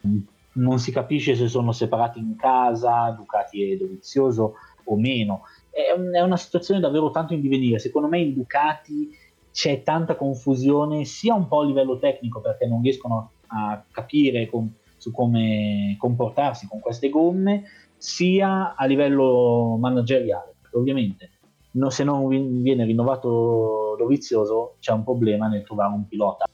non 0.54 0.80
si 0.80 0.92
capisce 0.92 1.36
se 1.36 1.48
sono 1.48 1.72
separati 1.72 2.20
in 2.20 2.36
casa, 2.36 3.10
Ducati 3.12 3.72
e 3.72 3.78
Dovizioso 3.78 4.56
o 4.86 4.96
meno. 4.96 5.44
È, 5.70 5.94
è 5.94 6.22
una 6.22 6.38
situazione 6.38 6.80
davvero 6.80 7.12
tanto 7.12 7.34
in 7.34 7.42
divenire. 7.42 7.80
Secondo 7.80 8.08
me 8.08 8.20
in 8.20 8.34
Ducati 8.34 9.10
c'è 9.52 9.84
tanta 9.84 10.16
confusione 10.16 11.04
sia 11.04 11.34
un 11.34 11.48
po' 11.48 11.62
a 11.62 11.66
livello 11.66 11.98
tecnico 11.98 12.42
perché 12.42 12.66
non 12.66 12.82
riescono 12.82 13.32
a 13.48 13.84
capire 13.92 14.48
com- 14.50 14.72
su 15.08 15.12
come 15.12 15.96
comportarsi 15.98 16.68
con 16.68 16.80
queste 16.82 17.10
gomme, 17.10 17.64
sia 17.96 18.76
a 18.76 18.86
livello 18.86 19.78
manageriale, 19.80 20.56
ovviamente 20.74 21.32
no, 21.72 21.90
se 21.90 22.04
non 22.04 22.28
viene 22.62 22.86
rinnovato 22.86 23.96
Dovizioso 23.98 24.76
c'è 24.80 24.92
un 24.92 25.04
problema 25.04 25.48
nel 25.48 25.64
trovare 25.64 25.94
un 25.94 26.08
pilota 26.08 26.46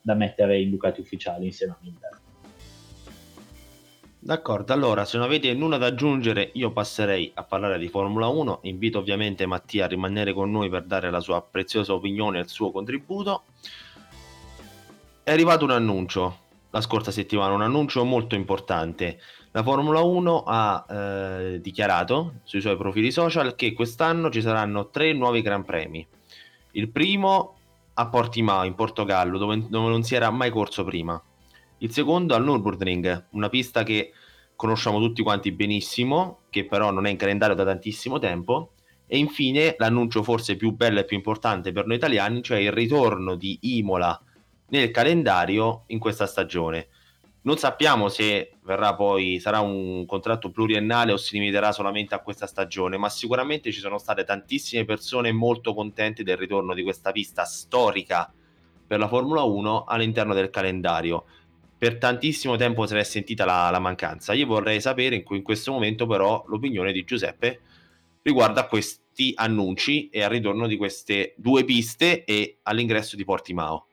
da 0.00 0.14
mettere 0.14 0.60
in 0.60 0.70
Ducati 0.70 1.00
ufficiali 1.00 1.46
insieme 1.46 1.72
a 1.72 1.76
Miller. 1.80 2.20
D'accordo, 4.18 4.72
allora 4.72 5.04
se 5.04 5.18
non 5.18 5.26
avete 5.26 5.52
nulla 5.52 5.76
da 5.76 5.86
aggiungere 5.86 6.50
io 6.54 6.72
passerei 6.72 7.30
a 7.34 7.44
parlare 7.44 7.78
di 7.78 7.88
Formula 7.88 8.26
1, 8.26 8.60
invito 8.62 8.98
ovviamente 8.98 9.44
Mattia 9.44 9.84
a 9.84 9.88
rimanere 9.88 10.32
con 10.32 10.50
noi 10.50 10.70
per 10.70 10.84
dare 10.84 11.10
la 11.10 11.20
sua 11.20 11.42
preziosa 11.42 11.92
opinione 11.92 12.38
e 12.38 12.42
il 12.42 12.48
suo 12.48 12.70
contributo. 12.70 13.42
È 15.22 15.30
arrivato 15.30 15.64
un 15.64 15.70
annuncio 15.70 16.43
la 16.74 16.80
scorsa 16.80 17.12
settimana, 17.12 17.54
un 17.54 17.62
annuncio 17.62 18.04
molto 18.04 18.34
importante. 18.34 19.20
La 19.52 19.62
Formula 19.62 20.00
1 20.00 20.42
ha 20.44 20.84
eh, 20.90 21.60
dichiarato 21.60 22.40
sui 22.42 22.60
suoi 22.60 22.76
profili 22.76 23.12
social 23.12 23.54
che 23.54 23.72
quest'anno 23.72 24.28
ci 24.28 24.40
saranno 24.42 24.90
tre 24.90 25.12
nuovi 25.12 25.40
Gran 25.40 25.64
Premi. 25.64 26.04
Il 26.72 26.90
primo 26.90 27.54
a 27.94 28.08
Portimao, 28.08 28.64
in 28.64 28.74
Portogallo, 28.74 29.38
dove, 29.38 29.68
dove 29.68 29.88
non 29.88 30.02
si 30.02 30.16
era 30.16 30.28
mai 30.30 30.50
corso 30.50 30.82
prima. 30.82 31.22
Il 31.78 31.92
secondo 31.92 32.34
al 32.34 32.44
Nürburgring, 32.44 33.26
una 33.30 33.48
pista 33.48 33.84
che 33.84 34.12
conosciamo 34.56 34.98
tutti 34.98 35.22
quanti 35.22 35.52
benissimo, 35.52 36.40
che 36.50 36.66
però 36.66 36.90
non 36.90 37.06
è 37.06 37.10
in 37.10 37.16
calendario 37.16 37.54
da 37.54 37.64
tantissimo 37.64 38.18
tempo. 38.18 38.72
E 39.06 39.16
infine 39.16 39.76
l'annuncio 39.78 40.24
forse 40.24 40.56
più 40.56 40.72
bello 40.72 40.98
e 40.98 41.04
più 41.04 41.16
importante 41.16 41.70
per 41.70 41.86
noi 41.86 41.98
italiani, 41.98 42.42
cioè 42.42 42.58
il 42.58 42.72
ritorno 42.72 43.36
di 43.36 43.56
Imola 43.60 44.20
nel 44.68 44.90
calendario 44.90 45.84
in 45.88 45.98
questa 45.98 46.26
stagione. 46.26 46.88
Non 47.42 47.58
sappiamo 47.58 48.08
se 48.08 48.52
verrà 48.62 48.94
poi, 48.94 49.38
sarà 49.38 49.60
un 49.60 50.06
contratto 50.06 50.50
pluriennale 50.50 51.12
o 51.12 51.18
si 51.18 51.34
limiterà 51.34 51.72
solamente 51.72 52.14
a 52.14 52.20
questa 52.20 52.46
stagione, 52.46 52.96
ma 52.96 53.10
sicuramente 53.10 53.70
ci 53.70 53.80
sono 53.80 53.98
state 53.98 54.24
tantissime 54.24 54.86
persone 54.86 55.30
molto 55.30 55.74
contente 55.74 56.22
del 56.22 56.38
ritorno 56.38 56.72
di 56.72 56.82
questa 56.82 57.12
pista 57.12 57.44
storica 57.44 58.32
per 58.86 58.98
la 58.98 59.08
Formula 59.08 59.42
1 59.42 59.84
all'interno 59.84 60.32
del 60.32 60.48
calendario. 60.48 61.24
Per 61.76 61.98
tantissimo 61.98 62.56
tempo 62.56 62.86
se 62.86 62.94
n'è 62.94 63.04
sentita 63.04 63.44
la, 63.44 63.68
la 63.68 63.78
mancanza. 63.78 64.32
Io 64.32 64.46
vorrei 64.46 64.80
sapere 64.80 65.16
in, 65.16 65.24
in 65.28 65.42
questo 65.42 65.70
momento 65.70 66.06
però 66.06 66.42
l'opinione 66.46 66.92
di 66.92 67.04
Giuseppe 67.04 67.60
riguardo 68.22 68.58
a 68.58 68.66
questi 68.66 69.32
annunci 69.34 70.08
e 70.08 70.22
al 70.22 70.30
ritorno 70.30 70.66
di 70.66 70.78
queste 70.78 71.34
due 71.36 71.64
piste 71.64 72.24
e 72.24 72.60
all'ingresso 72.62 73.16
di 73.16 73.24
Portimao. 73.24 73.88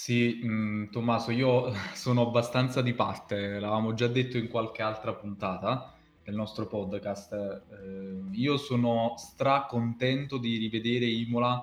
Sì, 0.00 0.38
mhmm, 0.44 0.90
Tommaso, 0.90 1.32
io 1.32 1.72
sono 1.92 2.22
abbastanza 2.28 2.82
di 2.82 2.94
parte, 2.94 3.58
l'avevamo 3.58 3.94
già 3.94 4.06
detto 4.06 4.38
in 4.38 4.46
qualche 4.48 4.80
altra 4.80 5.12
puntata 5.12 5.92
del 6.22 6.36
nostro 6.36 6.66
podcast. 6.68 7.32
Ehm, 7.32 8.30
io 8.32 8.56
sono 8.58 9.14
stracontento 9.18 10.38
di 10.38 10.56
rivedere 10.56 11.04
Imola, 11.06 11.60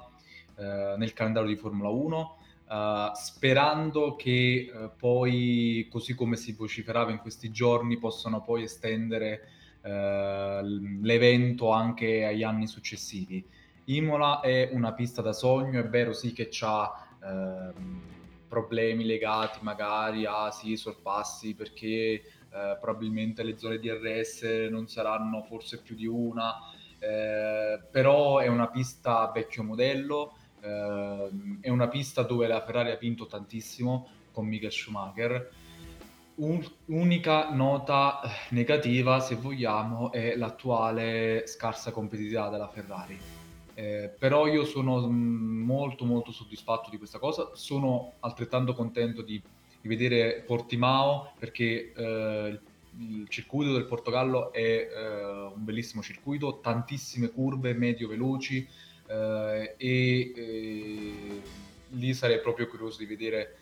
ehm, 0.58 0.96
nel 0.98 1.14
calendario 1.14 1.48
di 1.50 1.56
Formula 1.56 1.88
1, 1.90 2.38
uhm, 2.68 3.12
sperando 3.14 4.16
che, 4.18 4.70
uhm, 4.72 4.92
poi, 4.98 5.88
così 5.90 6.14
come 6.14 6.36
si 6.36 6.52
vociferava 6.52 7.12
in 7.12 7.20
questi 7.20 7.52
giorni, 7.52 7.98
possano 7.98 8.42
poi 8.44 8.64
estendere, 8.64 9.48
ehm, 9.82 11.00
l'evento 11.04 11.72
anche 11.72 12.26
agli 12.26 12.44
anni 12.44 12.68
successivi. 12.68 13.48
Imola 13.86 14.42
è 14.42 14.70
una 14.74 14.94
pista 14.94 15.22
da 15.22 15.32
sogno, 15.34 15.80
è 15.80 15.88
vero 15.88 16.12
sì 16.14 16.34
che 16.34 16.50
c'ha 16.52 16.92
Ehm, 17.26 18.15
problemi 18.56 19.04
legati 19.04 19.60
magari 19.64 20.26
a 20.26 20.50
sì, 20.50 20.78
sorpassi 20.78 21.56
perché 21.56 21.84
eh, 21.84 22.78
probabilmente 22.80 23.44
le 23.44 23.58
zone 23.58 23.80
DRS 23.80 24.44
non 24.70 24.88
saranno 24.88 25.44
forse 25.44 25.82
più 25.82 25.94
di 25.94 26.06
una, 26.06 26.54
eh, 27.00 27.82
però 27.92 28.38
è 28.38 28.48
una 28.48 28.70
pista 28.70 29.30
vecchio 29.34 29.64
modello, 29.64 30.38
eh, 30.62 31.30
è 31.60 31.70
una 31.70 31.90
pista 31.90 32.22
dove 32.22 32.48
la 32.48 32.62
Ferrari 32.62 32.92
ha 32.92 32.96
vinto 32.96 33.26
tantissimo 33.26 34.08
con 34.32 34.46
Michael 34.48 34.72
Schumacher. 34.72 35.52
Un, 36.36 36.66
unica 36.86 37.50
nota 37.52 38.22
negativa, 38.52 39.20
se 39.20 39.36
vogliamo, 39.36 40.14
è 40.14 40.38
l'attuale 40.38 41.44
scarsa 41.48 41.92
competitività 41.92 42.48
della 42.48 42.70
Ferrari 42.70 43.35
eh, 43.76 44.10
però 44.18 44.48
io 44.48 44.64
sono 44.64 45.06
mm, 45.06 45.64
molto 45.64 46.06
molto 46.06 46.32
soddisfatto 46.32 46.90
di 46.90 46.98
questa 46.98 47.20
cosa, 47.20 47.52
sono 47.54 48.14
altrettanto 48.22 48.74
contento 48.74 49.22
di, 49.22 49.42
di 49.82 49.88
vedere 49.88 50.44
Portimao 50.48 51.34
perché 51.38 51.92
eh, 51.94 52.60
il 52.98 53.28
circuito 53.28 53.74
del 53.74 53.86
Portogallo 53.86 54.54
è 54.54 54.62
eh, 54.62 55.52
un 55.54 55.64
bellissimo 55.64 56.02
circuito, 56.02 56.60
tantissime 56.62 57.30
curve 57.30 57.74
medio 57.74 58.08
veloci 58.08 58.66
eh, 59.08 59.76
e 59.78 60.34
eh, 60.36 61.42
lì 61.90 62.14
sarei 62.14 62.40
proprio 62.40 62.68
curioso 62.68 63.00
di 63.00 63.06
vedere 63.06 63.58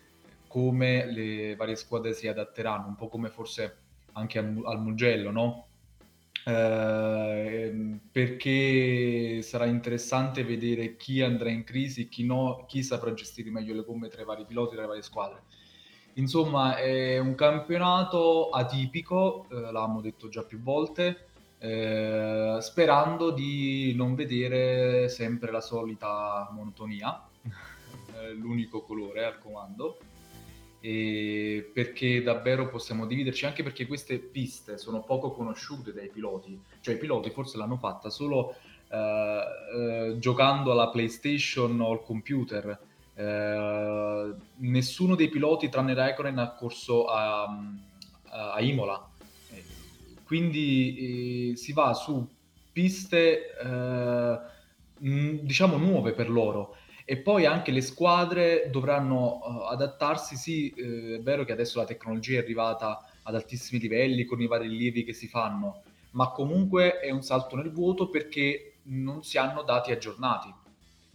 come 0.46 1.06
le 1.10 1.56
varie 1.56 1.74
squadre 1.74 2.12
si 2.12 2.28
adatteranno, 2.28 2.86
un 2.86 2.94
po' 2.94 3.08
come 3.08 3.28
forse 3.28 3.78
anche 4.12 4.38
al, 4.38 4.62
al 4.64 4.80
Mugello, 4.80 5.32
no? 5.32 5.66
Ehm, 6.46 8.00
perché 8.12 9.40
sarà 9.42 9.64
interessante 9.66 10.44
vedere 10.44 10.96
chi 10.96 11.22
andrà 11.22 11.50
in 11.50 11.64
crisi, 11.64 12.08
chi 12.08 12.24
no, 12.24 12.64
chi 12.68 12.82
saprà 12.82 13.14
gestire 13.14 13.50
meglio 13.50 13.74
le 13.74 13.82
gomme 13.82 14.08
tra 14.08 14.22
i 14.22 14.24
vari 14.24 14.44
piloti, 14.44 14.72
tra 14.74 14.82
le 14.82 14.88
varie 14.88 15.02
squadre. 15.02 15.42
Insomma, 16.14 16.76
è 16.76 17.18
un 17.18 17.34
campionato 17.34 18.50
atipico, 18.50 19.46
eh, 19.50 19.60
l'abbiamo 19.60 20.00
detto 20.00 20.28
già 20.28 20.42
più 20.44 20.60
volte, 20.60 21.26
eh, 21.58 22.58
sperando 22.60 23.30
di 23.30 23.94
non 23.96 24.14
vedere 24.14 25.08
sempre 25.08 25.50
la 25.50 25.60
solita 25.60 26.48
monotonia, 26.52 27.26
l'unico 28.36 28.82
colore 28.82 29.24
al 29.24 29.38
comando 29.38 29.98
perché 30.84 32.22
davvero 32.22 32.68
possiamo 32.68 33.06
dividerci 33.06 33.46
anche 33.46 33.62
perché 33.62 33.86
queste 33.86 34.18
piste 34.18 34.76
sono 34.76 35.00
poco 35.00 35.30
conosciute 35.30 35.94
dai 35.94 36.08
piloti, 36.08 36.60
cioè 36.80 36.96
i 36.96 36.98
piloti 36.98 37.30
forse 37.30 37.56
l'hanno 37.56 37.78
fatta 37.78 38.10
solo 38.10 38.54
eh, 38.90 39.42
eh, 39.78 40.18
giocando 40.18 40.72
alla 40.72 40.90
PlayStation 40.90 41.80
o 41.80 41.90
al 41.90 42.02
computer. 42.02 42.78
Eh, 43.14 44.34
nessuno 44.56 45.14
dei 45.14 45.30
piloti 45.30 45.70
tranne 45.70 45.94
Raikkonen 45.94 46.38
ha 46.38 46.50
corso 46.50 47.06
a, 47.06 47.44
a 48.24 48.60
Imola, 48.60 49.08
quindi 50.26 51.52
eh, 51.52 51.56
si 51.56 51.72
va 51.72 51.94
su 51.94 52.28
piste 52.72 53.56
eh, 53.56 54.38
diciamo 54.98 55.78
nuove 55.78 56.12
per 56.12 56.28
loro 56.28 56.73
E 57.06 57.18
poi 57.18 57.44
anche 57.44 57.70
le 57.70 57.82
squadre 57.82 58.70
dovranno 58.70 59.40
uh, 59.44 59.72
adattarsi, 59.72 60.36
sì, 60.36 60.70
eh, 60.70 61.16
è 61.16 61.20
vero 61.20 61.44
che 61.44 61.52
adesso 61.52 61.78
la 61.78 61.84
tecnologia 61.84 62.38
è 62.38 62.42
arrivata 62.42 63.06
ad 63.22 63.34
altissimi 63.34 63.78
livelli 63.78 64.24
con 64.24 64.40
i 64.40 64.46
vari 64.46 64.68
rilievi 64.68 65.04
che 65.04 65.12
si 65.12 65.28
fanno, 65.28 65.82
ma 66.12 66.30
comunque 66.30 67.00
è 67.00 67.10
un 67.10 67.22
salto 67.22 67.56
nel 67.56 67.70
vuoto 67.70 68.08
perché 68.08 68.76
non 68.84 69.22
si 69.22 69.36
hanno 69.36 69.62
dati 69.64 69.92
aggiornati. 69.92 70.52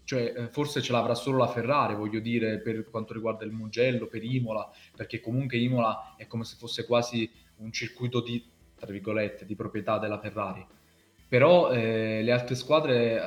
Cioè, 0.03 0.33
eh, 0.35 0.47
forse 0.49 0.83
ce 0.83 0.91
l'avrà 0.91 1.15
solo 1.15 1.39
la 1.39 1.47
Ferrari, 1.47 1.95
voglio 1.95 2.19
dire, 2.19 2.59
per 2.59 2.87
quanto 2.91 3.13
riguarda 3.13 3.43
il 3.45 3.51
Mugello, 3.51 4.05
per 4.05 4.23
Imola, 4.23 4.69
perché 4.95 5.19
comunque 5.19 5.57
Imola 5.57 6.13
è 6.17 6.27
come 6.27 6.43
se 6.43 6.55
fosse 6.55 6.85
quasi 6.85 7.27
un 7.57 7.71
circuito 7.71 8.21
di, 8.21 8.43
tra 8.75 8.91
virgolette, 8.91 9.43
di 9.43 9.55
proprietà 9.55 9.97
della 9.97 10.19
Ferrari. 10.19 10.63
Però 11.27 11.71
eh, 11.71 12.21
le 12.21 12.31
altre 12.31 12.53
squadre... 12.53 13.19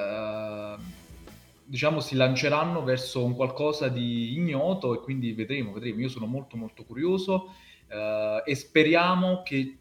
Eh, 1.73 1.79
diciamo, 1.79 2.01
si 2.01 2.15
lanceranno 2.17 2.85
verso 2.85 3.25
un 3.25 3.35
qualcosa 3.35 3.89
di 3.89 4.35
ignoto 4.35 4.95
e 4.95 5.01
quindi 5.01 5.33
vedremo, 5.33 5.73
vedremo. 5.73 6.01
Io 6.01 6.09
sono 6.09 6.27
molto 6.27 6.57
molto 6.57 6.85
curioso 6.85 7.55
eh, 7.89 8.43
e 8.45 8.55
speriamo 8.55 9.43
che 9.43 9.79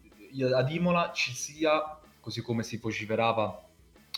ad 0.54 0.70
Imola 0.70 1.12
ci 1.12 1.32
sia, 1.32 1.98
così 2.18 2.40
come 2.40 2.62
si 2.62 2.78
vociferava, 2.78 3.68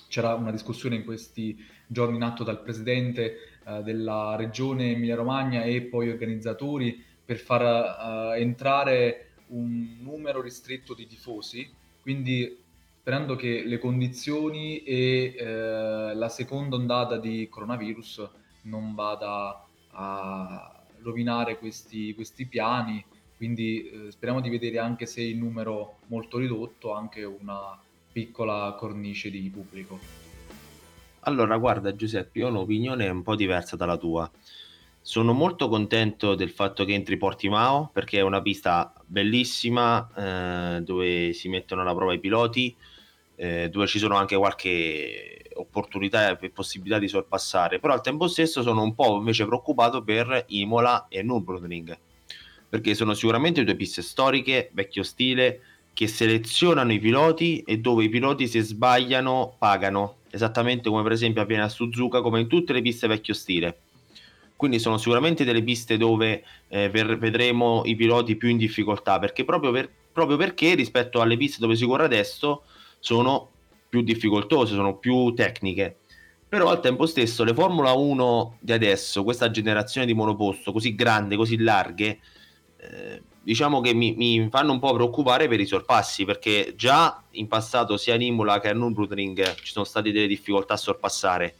c'era 0.09 0.35
una 0.35 0.53
discussione 0.53 0.95
in 0.95 1.05
questi 1.05 1.57
giorni 1.89 2.17
in 2.17 2.23
atto 2.23 2.45
dal 2.45 2.63
presidente 2.63 3.59
eh, 3.67 3.83
della 3.83 4.37
regione 4.37 4.93
Emilia-Romagna 4.93 5.65
e 5.65 5.83
poi 5.83 6.09
organizzatori 6.09 7.03
per 7.25 7.39
far 7.39 7.63
uh, 7.63 8.39
entrare 8.39 9.31
un 9.49 9.97
numero 10.01 10.43
ristretto 10.43 10.93
di 10.93 11.07
tifosi, 11.07 11.73
quindi 12.03 12.64
sperando 13.05 13.37
che 13.37 13.65
le 13.67 13.77
condizioni 13.77 14.79
e 14.79 15.35
eh, 15.37 16.15
la 16.15 16.29
seconda 16.31 16.77
ondata 16.77 17.19
di 17.19 17.51
coronavirus 17.51 18.27
non 18.63 18.95
vada 18.95 19.63
a 19.91 20.83
rovinare 21.03 21.59
questi, 21.59 22.15
questi 22.15 22.47
piani, 22.47 23.05
quindi 23.37 23.91
eh, 23.91 24.11
speriamo 24.11 24.41
di 24.41 24.49
vedere 24.49 24.79
anche 24.79 25.05
se 25.05 25.21
in 25.21 25.39
numero 25.39 25.99
molto 26.07 26.39
ridotto 26.39 26.95
anche 26.95 27.25
una 27.25 27.79
piccola 28.11 28.75
cornice 28.79 29.29
di 29.29 29.51
pubblico. 29.51 29.99
Allora, 31.27 31.59
guarda 31.59 31.95
Giuseppe, 31.95 32.39
io 32.39 32.47
ho 32.47 32.49
un'opinione 32.49 33.07
un 33.11 33.23
po' 33.23 33.37
diversa 33.37 33.77
dalla 33.77 33.99
tua. 33.99 34.31
Sono 35.03 35.35
molto 35.35 35.69
contento 35.69 36.35
del 36.35 36.49
fatto 36.49 36.87
che 36.87 36.95
entri 36.95 37.19
Portimao 37.19 37.91
perché 37.93 38.21
è 38.21 38.23
una 38.23 38.41
pista 38.41 38.95
bellissima 39.05 40.09
eh, 40.79 40.81
dove 40.81 41.35
si 41.35 41.51
mettono 41.51 41.83
alla 41.83 41.95
prova 41.95 42.15
i 42.15 42.19
piloti 42.19 42.75
eh, 43.37 43.69
dove 43.71 43.87
ci 43.87 43.99
sono 43.99 44.17
anche 44.17 44.37
qualche 44.37 45.45
opportunità 45.55 46.39
e 46.39 46.51
possibilità 46.51 46.99
di 46.99 47.09
sorpassare, 47.09 47.79
però 47.79 47.93
al 47.93 48.01
tempo 48.03 48.29
stesso 48.29 48.63
sono 48.63 48.83
un 48.83 48.95
po' 48.95 49.17
invece 49.17 49.47
preoccupato 49.47 50.03
per 50.03 50.45
Imola 50.49 51.07
e 51.09 51.23
Nürburgring, 51.23 51.97
perché 52.69 52.95
sono 52.95 53.15
sicuramente 53.15 53.65
due 53.65 53.77
piste 53.77 54.03
storiche, 54.03 54.71
vecchio 54.73 55.03
stile, 55.03 55.61
che 55.95 56.09
selezionano 56.09 56.93
i 56.93 56.99
piloti 56.99 57.63
e 57.65 57.79
dove 57.79 58.05
i 58.05 58.09
piloti 58.09 58.49
se 58.49 58.61
sbagliano 58.63 59.55
pagano, 59.59 60.17
esattamente 60.31 60.89
come 60.89 61.05
per 61.05 61.13
esempio 61.13 61.41
avviene 61.41 61.63
a 61.63 61.69
Suzuka, 61.69 62.21
come 62.21 62.41
in 62.41 62.49
tutte 62.49 62.73
le 62.73 62.83
piste 62.83 63.07
vecchio 63.07 63.33
stile. 63.33 63.79
Quindi 64.57 64.81
sono 64.81 64.99
sicuramente 64.99 65.45
delle 65.45 65.63
piste 65.63 65.97
dove 65.97 66.43
eh, 66.69 66.89
ver- 66.89 67.17
vedremo 67.19 67.83
i 67.85 67.95
piloti 67.95 68.35
più 68.35 68.49
in 68.49 68.57
difficoltà, 68.57 69.21
perché 69.21 69.45
proprio, 69.45 69.71
per- 69.71 69.91
proprio 70.13 70.37
perché 70.37 70.75
rispetto 70.75 71.21
alle 71.21 71.37
piste 71.37 71.61
dove 71.61 71.77
si 71.77 71.87
corre 71.87 72.05
adesso 72.05 72.65
sono 73.05 73.51
più 73.87 74.01
difficoltose, 74.01 74.75
sono 74.75 74.97
più 74.97 75.35
tecniche. 75.35 75.99
Però 76.49 76.71
al 76.71 76.81
tempo 76.81 77.05
stesso 77.05 77.45
le 77.45 77.53
Formula 77.53 77.93
1 77.93 78.57
di 78.61 78.73
adesso, 78.73 79.25
questa 79.25 79.51
generazione 79.51 80.07
di 80.07 80.15
monoposto 80.15 80.73
così 80.73 80.95
grande, 80.95 81.37
così 81.37 81.59
larghe, 81.59 82.19
eh, 82.79 83.23
diciamo 83.43 83.83
che 83.83 83.93
mi, 83.93 84.15
mi, 84.15 84.49
fanno 84.51 84.73
un 84.73 84.79
po' 84.79 84.95
preoccupare 84.95 85.49
per 85.49 85.61
i 85.61 85.67
sorpassi, 85.67 86.25
perché 86.25 86.73
già 86.77 87.23
in 87.33 87.47
passato 87.47 87.99
sia 87.99 88.15
a 88.15 88.23
Imola 88.23 88.59
che 88.59 88.71
a 88.71 88.73
Nürburgring 88.73 89.55
ci 89.57 89.73
sono 89.73 89.85
state 89.85 90.11
delle 90.11 90.27
difficoltà 90.27 90.75
a 90.75 90.79
sorpassare. 90.79 91.57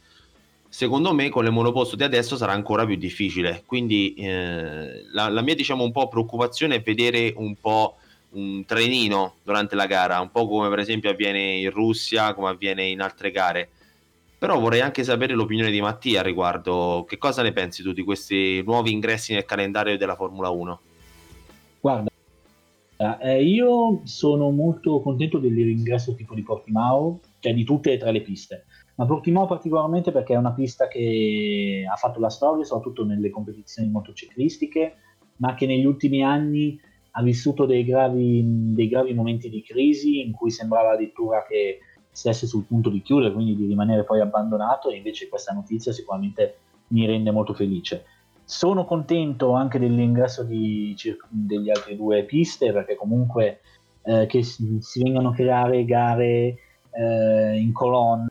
Secondo 0.67 1.13
me 1.13 1.29
con 1.29 1.43
le 1.43 1.51
monoposto 1.51 1.95
di 1.95 2.03
adesso 2.03 2.35
sarà 2.37 2.53
ancora 2.53 2.87
più 2.87 2.95
difficile, 2.95 3.63
quindi 3.67 4.15
eh, 4.15 5.05
la, 5.11 5.29
la, 5.29 5.41
mia 5.41 5.53
diciamo 5.53 5.83
un 5.83 5.91
po' 5.91 6.07
preoccupazione 6.07 6.75
è 6.75 6.81
vedere 6.81 7.33
un 7.37 7.55
po' 7.55 7.97
un 8.35 8.63
trenino 8.65 9.35
durante 9.43 9.75
la 9.75 9.85
gara, 9.85 10.19
un 10.19 10.29
po' 10.29 10.47
come 10.47 10.69
per 10.69 10.79
esempio 10.79 11.09
avviene 11.09 11.55
in 11.55 11.71
Russia, 11.71 12.33
come 12.33 12.49
avviene 12.49 12.85
in 12.85 13.01
altre 13.01 13.31
gare. 13.31 13.69
Però 14.37 14.59
vorrei 14.59 14.81
anche 14.81 15.03
sapere 15.03 15.33
l'opinione 15.33 15.71
di 15.71 15.81
Mattia 15.81 16.21
riguardo. 16.21 17.05
Che 17.07 17.17
cosa 17.17 17.41
ne 17.41 17.51
pensi 17.51 17.81
tu 17.81 17.93
di 17.93 18.03
questi 18.03 18.61
nuovi 18.63 18.91
ingressi 18.91 19.33
nel 19.33 19.45
calendario 19.45 19.97
della 19.97 20.15
Formula 20.15 20.49
1? 20.49 20.79
Guarda, 21.79 22.09
eh, 23.21 23.43
io 23.43 24.01
sono 24.03 24.51
molto 24.51 25.01
contento 25.01 25.39
dell'ingresso 25.39 26.15
tipo 26.15 26.35
di 26.35 26.43
Portimao, 26.43 27.19
cioè 27.39 27.53
di 27.53 27.63
tutte 27.63 27.93
e 27.93 27.97
tre 27.97 28.11
le 28.11 28.21
piste. 28.21 28.65
Ma 28.95 29.05
Portimao 29.05 29.45
particolarmente 29.45 30.11
perché 30.11 30.33
è 30.33 30.37
una 30.37 30.53
pista 30.53 30.87
che 30.87 31.85
ha 31.89 31.95
fatto 31.95 32.19
la 32.19 32.29
storia, 32.29 32.63
soprattutto 32.63 33.05
nelle 33.05 33.29
competizioni 33.29 33.89
motociclistiche, 33.89 34.95
ma 35.37 35.53
che 35.55 35.65
negli 35.65 35.85
ultimi 35.85 36.23
anni 36.23 36.79
ha 37.17 37.21
vissuto 37.21 37.65
dei 37.65 37.85
gravi, 37.85 38.43
dei 38.73 38.89
gravi 38.89 39.13
momenti 39.13 39.49
di 39.49 39.63
crisi 39.63 40.21
in 40.21 40.33
cui 40.33 40.51
sembrava 40.51 40.91
addirittura 40.91 41.45
che 41.47 41.79
stesse 42.11 42.45
sul 42.45 42.65
punto 42.65 42.89
di 42.89 43.01
chiudere, 43.01 43.33
quindi 43.33 43.55
di 43.55 43.65
rimanere 43.65 44.03
poi 44.03 44.19
abbandonato 44.19 44.89
e 44.89 44.97
invece 44.97 45.29
questa 45.29 45.53
notizia 45.53 45.91
sicuramente 45.91 46.57
mi 46.87 47.05
rende 47.05 47.31
molto 47.31 47.53
felice. 47.53 48.05
Sono 48.43 48.85
contento 48.85 49.53
anche 49.53 49.79
dell'ingresso 49.79 50.43
di, 50.43 50.95
degli 51.29 51.69
altri 51.69 51.95
due 51.95 52.23
piste 52.23 52.71
perché 52.71 52.95
comunque 52.95 53.61
eh, 54.03 54.25
che 54.27 54.43
si, 54.43 54.77
si, 54.81 55.01
vengano 55.01 55.29
a 55.29 55.33
creare 55.33 55.85
gare 55.85 56.57
eh, 56.91 57.57
in 57.57 57.71
colonna 57.71 58.27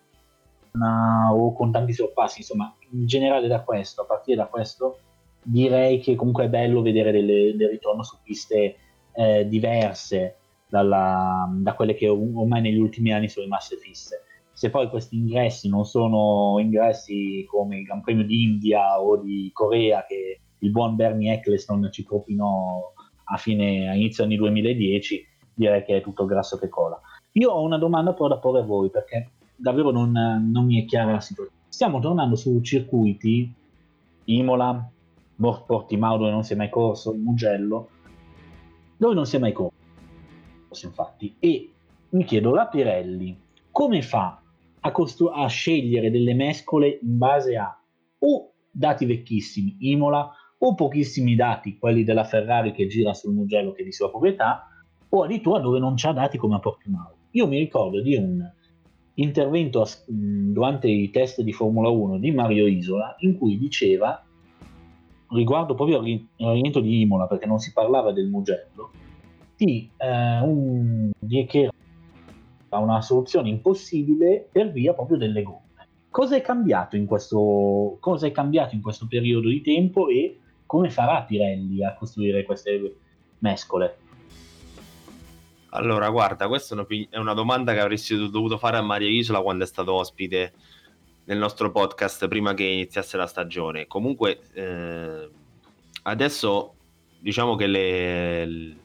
o 1.32 1.52
con 1.54 1.72
tanti 1.72 1.92
sorpassi, 1.92 2.40
insomma 2.40 2.74
in 2.92 3.06
generale 3.06 3.48
da 3.48 3.60
questo, 3.62 4.02
a 4.02 4.04
partire 4.04 4.36
da 4.36 4.46
questo 4.46 4.98
direi 5.44 6.00
che 6.00 6.14
comunque 6.14 6.44
è 6.44 6.48
bello 6.48 6.82
vedere 6.82 7.12
delle, 7.12 7.54
del 7.54 7.68
ritorno 7.68 8.02
su 8.02 8.16
piste 8.22 8.76
eh, 9.12 9.46
diverse 9.46 10.36
dalla, 10.68 11.48
da 11.52 11.74
quelle 11.74 11.94
che 11.94 12.08
ormai 12.08 12.60
negli 12.60 12.78
ultimi 12.78 13.12
anni 13.12 13.28
sono 13.28 13.44
rimaste 13.44 13.76
fisse. 13.76 14.22
Se 14.52 14.70
poi 14.70 14.88
questi 14.88 15.16
ingressi 15.16 15.68
non 15.68 15.84
sono 15.84 16.58
ingressi 16.58 17.44
come 17.48 17.78
il 17.78 17.84
Gran 17.84 18.02
Premio 18.02 18.24
di 18.24 18.42
India 18.42 19.00
o 19.00 19.16
di 19.16 19.50
Corea 19.52 20.04
che 20.06 20.40
il 20.58 20.70
buon 20.70 20.96
Bernie 20.96 21.32
Eccleston 21.32 21.88
ci 21.92 22.04
propinò 22.04 22.92
a, 23.24 23.36
fine, 23.36 23.88
a 23.88 23.94
inizio 23.94 24.24
anni 24.24 24.36
2010, 24.36 25.26
direi 25.54 25.84
che 25.84 25.98
è 25.98 26.00
tutto 26.00 26.24
grasso 26.24 26.56
che 26.56 26.68
cola. 26.68 26.98
Io 27.32 27.50
ho 27.50 27.62
una 27.62 27.78
domanda 27.78 28.12
però 28.12 28.28
da 28.28 28.38
porre 28.38 28.60
a 28.60 28.64
voi 28.64 28.90
perché 28.90 29.30
davvero 29.56 29.90
non, 29.90 30.12
non 30.50 30.64
mi 30.64 30.82
è 30.82 30.84
chiara 30.86 31.12
la 31.12 31.20
situazione. 31.20 31.62
Stiamo 31.68 31.98
tornando 31.98 32.36
su 32.36 32.60
circuiti 32.60 33.52
Imola, 34.26 34.88
Portimao 35.36 36.16
dove 36.16 36.30
non 36.30 36.44
si 36.44 36.52
è 36.52 36.56
mai 36.56 36.70
corso, 36.70 37.12
il 37.12 37.20
Mugello, 37.20 37.88
dove 38.96 39.14
non 39.14 39.26
si 39.26 39.36
è 39.36 39.38
mai 39.38 39.52
corso, 39.52 39.72
infatti. 40.82 41.36
E 41.38 41.70
mi 42.10 42.24
chiedo, 42.24 42.52
la 42.54 42.66
Pirelli 42.66 43.36
come 43.70 44.02
fa 44.02 44.40
a, 44.80 44.92
costru- 44.92 45.32
a 45.34 45.46
scegliere 45.46 46.10
delle 46.10 46.34
mescole 46.34 47.00
in 47.02 47.18
base 47.18 47.56
a 47.56 47.76
o 48.18 48.52
dati 48.70 49.04
vecchissimi, 49.04 49.76
Imola, 49.80 50.30
o 50.58 50.74
pochissimi 50.74 51.34
dati, 51.34 51.76
quelli 51.78 52.04
della 52.04 52.24
Ferrari 52.24 52.72
che 52.72 52.86
gira 52.86 53.12
sul 53.12 53.34
Mugello 53.34 53.72
che 53.72 53.82
è 53.82 53.84
di 53.84 53.92
sua 53.92 54.10
proprietà, 54.10 54.68
o 55.08 55.22
addirittura 55.24 55.60
dove 55.60 55.78
non 55.78 55.94
c'ha 55.96 56.12
dati 56.12 56.38
come 56.38 56.54
a 56.54 56.60
Portimao. 56.60 57.16
Io 57.32 57.46
mi 57.46 57.58
ricordo 57.58 58.00
di 58.00 58.16
un 58.16 58.48
intervento 59.14 59.80
a, 59.80 59.88
durante 60.06 60.88
i 60.88 61.10
test 61.10 61.40
di 61.42 61.52
Formula 61.52 61.88
1 61.88 62.18
di 62.18 62.30
Mario 62.30 62.66
Isola 62.66 63.14
in 63.18 63.36
cui 63.36 63.58
diceva 63.58 64.24
riguardo 65.34 65.74
proprio 65.74 65.98
all'orientamento 65.98 66.80
di 66.80 67.00
Imola, 67.00 67.26
perché 67.26 67.46
non 67.46 67.58
si 67.58 67.72
parlava 67.72 68.12
del 68.12 68.28
Mugello, 68.28 68.90
di, 69.56 69.90
eh, 69.96 70.40
un, 70.40 71.10
di 71.18 71.44
che 71.46 71.70
era 72.68 72.78
una 72.78 73.02
soluzione 73.02 73.48
impossibile 73.48 74.48
per 74.50 74.72
via 74.72 74.94
proprio 74.94 75.16
delle 75.16 75.42
gomme. 75.42 75.62
Cosa 76.10 76.36
è 76.36 76.40
cambiato 76.40 76.96
in 76.96 77.06
questo, 77.06 77.96
cosa 78.00 78.26
è 78.26 78.32
cambiato 78.32 78.74
in 78.74 78.80
questo 78.80 79.06
periodo 79.08 79.48
di 79.48 79.60
tempo 79.60 80.08
e 80.08 80.38
come 80.66 80.90
farà 80.90 81.22
Pirelli 81.22 81.84
a 81.84 81.94
costruire 81.94 82.44
queste 82.44 82.96
mescole? 83.38 83.98
Allora, 85.70 86.08
guarda, 86.08 86.46
questa 86.46 86.86
è 87.10 87.18
una 87.18 87.34
domanda 87.34 87.72
che 87.72 87.80
avresti 87.80 88.16
dovuto 88.30 88.58
fare 88.58 88.76
a 88.76 88.82
Maria 88.82 89.08
Isola 89.08 89.40
quando 89.40 89.64
è 89.64 89.66
stato 89.66 89.92
ospite 89.92 90.52
nel 91.24 91.38
nostro 91.38 91.70
podcast 91.70 92.28
prima 92.28 92.54
che 92.54 92.64
iniziasse 92.64 93.16
la 93.16 93.26
stagione. 93.26 93.86
Comunque, 93.86 94.40
eh, 94.52 95.28
adesso 96.02 96.74
diciamo 97.18 97.56
che 97.56 97.66
le, 97.66 98.76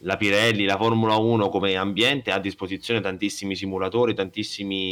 la 0.00 0.16
Pirelli, 0.16 0.64
la 0.64 0.76
Formula 0.76 1.16
1 1.16 1.48
come 1.48 1.76
ambiente 1.76 2.30
ha 2.30 2.36
a 2.36 2.40
disposizione 2.40 3.00
tantissimi 3.00 3.54
simulatori, 3.56 4.14
tantissimi 4.14 4.82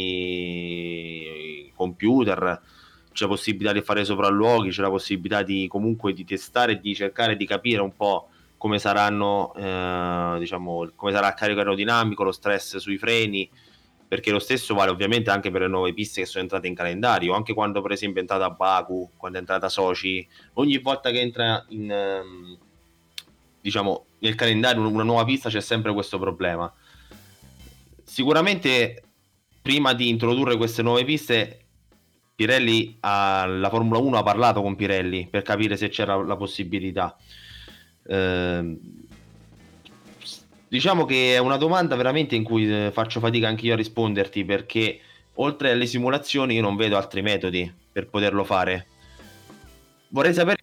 computer, 1.75 2.61
c'è 3.11 3.27
possibilità 3.27 3.73
di 3.73 3.81
fare 3.81 4.05
sopralluoghi, 4.05 4.69
c'è 4.69 4.81
la 4.81 4.89
possibilità 4.89 5.43
di 5.43 5.67
comunque 5.67 6.13
di 6.13 6.25
testare 6.25 6.73
e 6.73 6.79
di 6.79 6.95
cercare 6.95 7.35
di 7.35 7.45
capire 7.45 7.81
un 7.81 7.95
po' 7.95 8.29
come 8.57 8.79
saranno, 8.79 9.53
eh, 9.55 10.35
diciamo, 10.39 10.89
come 10.95 11.11
sarà 11.11 11.27
il 11.27 11.33
carico 11.33 11.59
aerodinamico, 11.59 12.23
lo 12.23 12.31
stress 12.31 12.77
sui 12.77 12.97
freni, 12.97 13.49
perché 14.13 14.29
lo 14.29 14.37
stesso 14.37 14.75
vale 14.75 14.91
ovviamente 14.91 15.31
anche 15.31 15.49
per 15.49 15.61
le 15.61 15.67
nuove 15.67 15.91
piste 15.91 16.21
che 16.21 16.27
sono 16.27 16.43
entrate 16.43 16.67
in 16.67 16.75
calendario, 16.75 17.33
anche 17.33 17.55
quando 17.55 17.81
per 17.81 17.93
esempio 17.93 18.17
è 18.17 18.21
entrata 18.21 18.51
Baku, 18.51 19.09
quando 19.17 19.39
è 19.39 19.41
entrata 19.41 19.69
Sochi, 19.69 20.27
ogni 20.53 20.77
volta 20.77 21.09
che 21.09 21.19
entra 21.19 21.65
in, 21.69 21.89
ehm, 21.89 22.57
diciamo, 23.59 24.05
nel 24.19 24.35
calendario 24.35 24.87
una 24.87 25.01
nuova 25.01 25.23
pista 25.23 25.49
c'è 25.49 25.61
sempre 25.61 25.93
questo 25.93 26.19
problema. 26.19 26.71
Sicuramente 28.03 29.01
prima 29.63 29.93
di 29.93 30.09
introdurre 30.09 30.57
queste 30.57 30.83
nuove 30.83 31.05
piste 31.05 31.65
Pirelli 32.35 32.97
ha, 32.99 33.47
la 33.47 33.69
Formula 33.69 33.97
1 33.97 34.15
ha 34.15 34.21
parlato 34.21 34.61
con 34.61 34.75
Pirelli 34.75 35.27
per 35.27 35.41
capire 35.41 35.75
se 35.75 35.89
c'era 35.89 36.15
la 36.17 36.35
possibilità. 36.35 37.17
Eh, 38.05 38.79
diciamo 40.73 41.05
che 41.05 41.35
è 41.35 41.37
una 41.37 41.57
domanda 41.57 41.95
veramente 41.95 42.33
in 42.33 42.43
cui 42.43 42.67
eh, 42.67 42.89
faccio 42.91 43.19
fatica 43.19 43.47
anche 43.47 43.67
io 43.67 43.73
a 43.73 43.75
risponderti 43.75 44.43
perché 44.43 44.99
oltre 45.35 45.69
alle 45.69 45.85
simulazioni 45.85 46.55
io 46.55 46.63
non 46.63 46.75
vedo 46.75 46.97
altri 46.97 47.21
metodi 47.21 47.71
per 47.91 48.07
poterlo 48.07 48.43
fare. 48.43 48.87
Vorrei 50.07 50.33
sapere, 50.33 50.57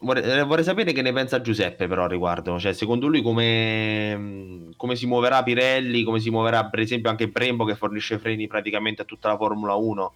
vorrei, 0.00 0.22
eh, 0.22 0.42
vorrei 0.42 0.64
sapere 0.64 0.92
che 0.92 1.00
ne 1.00 1.14
pensa 1.14 1.40
Giuseppe 1.40 1.86
però 1.86 2.04
a 2.04 2.08
riguardo, 2.08 2.58
cioè 2.58 2.74
secondo 2.74 3.06
lui 3.06 3.22
come, 3.22 4.68
come 4.76 4.96
si 4.96 5.06
muoverà 5.06 5.42
Pirelli, 5.42 6.02
come 6.02 6.20
si 6.20 6.28
muoverà 6.28 6.66
per 6.66 6.80
esempio 6.80 7.08
anche 7.08 7.28
Brembo 7.28 7.64
che 7.64 7.74
fornisce 7.74 8.18
freni 8.18 8.46
praticamente 8.46 9.00
a 9.00 9.06
tutta 9.06 9.28
la 9.28 9.38
Formula 9.38 9.72
1 9.76 10.14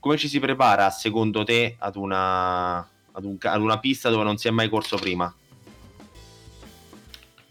come 0.00 0.16
ci 0.16 0.28
si 0.28 0.40
prepara 0.40 0.88
secondo 0.88 1.44
te 1.44 1.76
ad 1.80 1.96
una, 1.96 2.78
ad, 2.78 3.24
un, 3.24 3.36
ad 3.40 3.60
una 3.60 3.78
pista 3.78 4.08
dove 4.08 4.24
non 4.24 4.38
si 4.38 4.48
è 4.48 4.50
mai 4.50 4.70
corso 4.70 4.96
prima? 4.96 5.30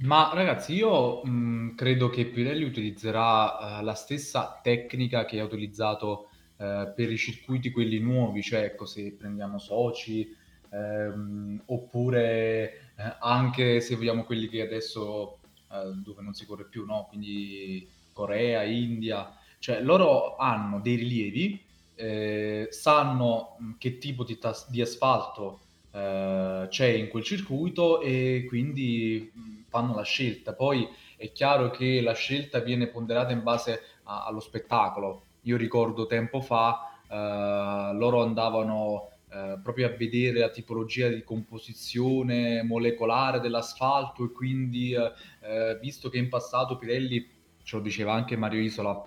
Ma 0.05 0.31
ragazzi, 0.33 0.73
io 0.73 1.23
mh, 1.23 1.75
credo 1.75 2.09
che 2.09 2.25
Pirelli 2.25 2.63
utilizzerà 2.63 3.79
uh, 3.79 3.83
la 3.83 3.93
stessa 3.95 4.59
tecnica 4.61 5.25
che 5.25 5.39
ha 5.39 5.43
utilizzato 5.43 6.29
uh, 6.57 6.93
per 6.93 7.11
i 7.11 7.17
circuiti 7.17 7.71
quelli 7.71 7.99
nuovi, 7.99 8.41
cioè 8.41 8.61
ecco, 8.61 8.85
se 8.85 9.13
prendiamo 9.17 9.57
Sochi, 9.57 10.27
ehm, 10.69 11.61
oppure 11.67 12.93
eh, 12.97 13.15
anche 13.19 13.79
se 13.81 13.95
vogliamo 13.95 14.23
quelli 14.25 14.47
che 14.49 14.61
adesso 14.61 15.39
eh, 15.71 15.93
dove 16.03 16.21
non 16.21 16.33
si 16.33 16.45
corre 16.45 16.65
più, 16.65 16.85
no? 16.85 17.05
Quindi 17.09 17.87
Corea, 18.13 18.63
India, 18.63 19.33
cioè 19.59 19.81
loro 19.81 20.35
hanno 20.35 20.79
dei 20.81 20.95
rilievi 20.95 21.63
eh, 21.95 22.67
sanno 22.69 23.57
che 23.77 23.97
tipo 23.97 24.23
di, 24.23 24.37
tas- 24.37 24.69
di 24.69 24.81
asfalto 24.81 25.61
eh, 25.91 26.67
c'è 26.69 26.87
in 26.87 27.07
quel 27.09 27.23
circuito 27.23 28.01
e 28.01 28.45
quindi 28.47 29.31
fanno 29.75 29.93
la 29.93 30.03
scelta. 30.03 30.53
Poi 30.53 30.87
è 31.17 31.31
chiaro 31.33 31.69
che 31.69 31.99
la 32.01 32.13
scelta 32.13 32.59
viene 32.59 32.87
ponderata 32.87 33.33
in 33.33 33.43
base 33.43 33.81
a- 34.03 34.25
allo 34.25 34.39
spettacolo. 34.39 35.23
Io 35.41 35.57
ricordo 35.57 36.05
tempo 36.05 36.39
fa 36.39 36.91
eh, 37.09 37.93
loro 37.93 38.23
andavano 38.23 39.09
eh, 39.29 39.59
proprio 39.61 39.87
a 39.87 39.89
vedere 39.89 40.39
la 40.39 40.49
tipologia 40.49 41.09
di 41.09 41.23
composizione 41.23 42.63
molecolare 42.63 43.39
dell'asfalto 43.41 44.23
e 44.23 44.31
quindi 44.31 44.93
eh, 44.93 45.11
eh, 45.41 45.77
visto 45.81 46.09
che 46.09 46.17
in 46.17 46.29
passato 46.29 46.77
Pirelli, 46.77 47.27
ce 47.63 47.75
lo 47.75 47.81
diceva 47.81 48.13
anche 48.13 48.37
Mario 48.37 48.61
Isola, 48.61 49.03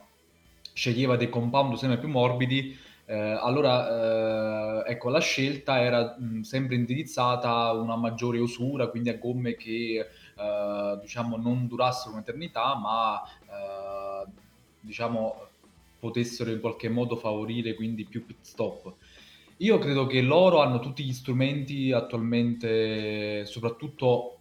sceglieva 0.75 1.17
dei 1.17 1.29
compound 1.31 1.75
sempre 1.77 1.99
più 1.99 2.09
morbidi, 2.09 2.77
eh, 3.07 3.15
allora 3.15 4.85
eh, 4.85 4.93
ecco 4.93 5.09
la 5.09 5.21
scelta 5.21 5.81
era 5.81 6.15
mh, 6.19 6.43
sempre 6.43 6.77
indirizzata 6.77 7.51
a 7.51 7.73
una 7.73 7.97
maggiore 7.97 8.39
usura, 8.39 8.89
quindi 8.89 9.09
a 9.09 9.17
gomme 9.17 9.55
che 9.57 10.07
eh, 10.39 10.99
diciamo 11.01 11.37
non 11.37 11.67
durassero 11.67 12.15
un'eternità, 12.15 12.77
ma 12.77 13.23
eh, 13.25 14.31
diciamo 14.81 15.47
potessero 15.99 16.51
in 16.51 16.61
qualche 16.61 16.89
modo 16.89 17.17
favorire 17.17 17.75
quindi 17.75 18.05
più 18.05 18.25
pit 18.25 18.39
stop. 18.43 18.95
Io 19.59 19.79
credo 19.79 20.07
che 20.07 20.21
loro 20.21 20.61
hanno 20.61 20.79
tutti 20.79 21.03
gli 21.03 21.13
strumenti 21.13 21.91
attualmente, 21.91 23.45
soprattutto 23.45 24.39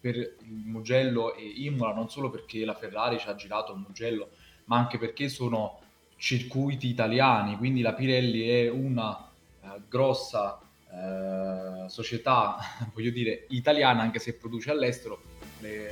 per 0.00 0.16
il 0.16 0.62
Mugello 0.64 1.34
e 1.34 1.42
Imola, 1.42 1.92
non 1.92 2.08
solo 2.08 2.30
perché 2.30 2.64
la 2.64 2.74
Ferrari 2.74 3.18
ci 3.18 3.28
ha 3.28 3.34
girato 3.34 3.72
il 3.72 3.80
Mugello, 3.80 4.30
ma 4.66 4.76
anche 4.76 4.96
perché 4.98 5.28
sono 5.28 5.80
circuiti 6.16 6.86
italiani, 6.86 7.56
quindi 7.56 7.80
la 7.80 7.94
Pirelli 7.94 8.46
è 8.46 8.68
una 8.68 9.28
uh, 9.62 9.68
grossa 9.88 10.60
uh, 10.60 11.88
società, 11.88 12.56
voglio 12.94 13.10
dire, 13.10 13.46
italiana, 13.48 14.02
anche 14.02 14.20
se 14.20 14.34
produce 14.34 14.70
all'estero 14.70 15.39
le, 15.60 15.88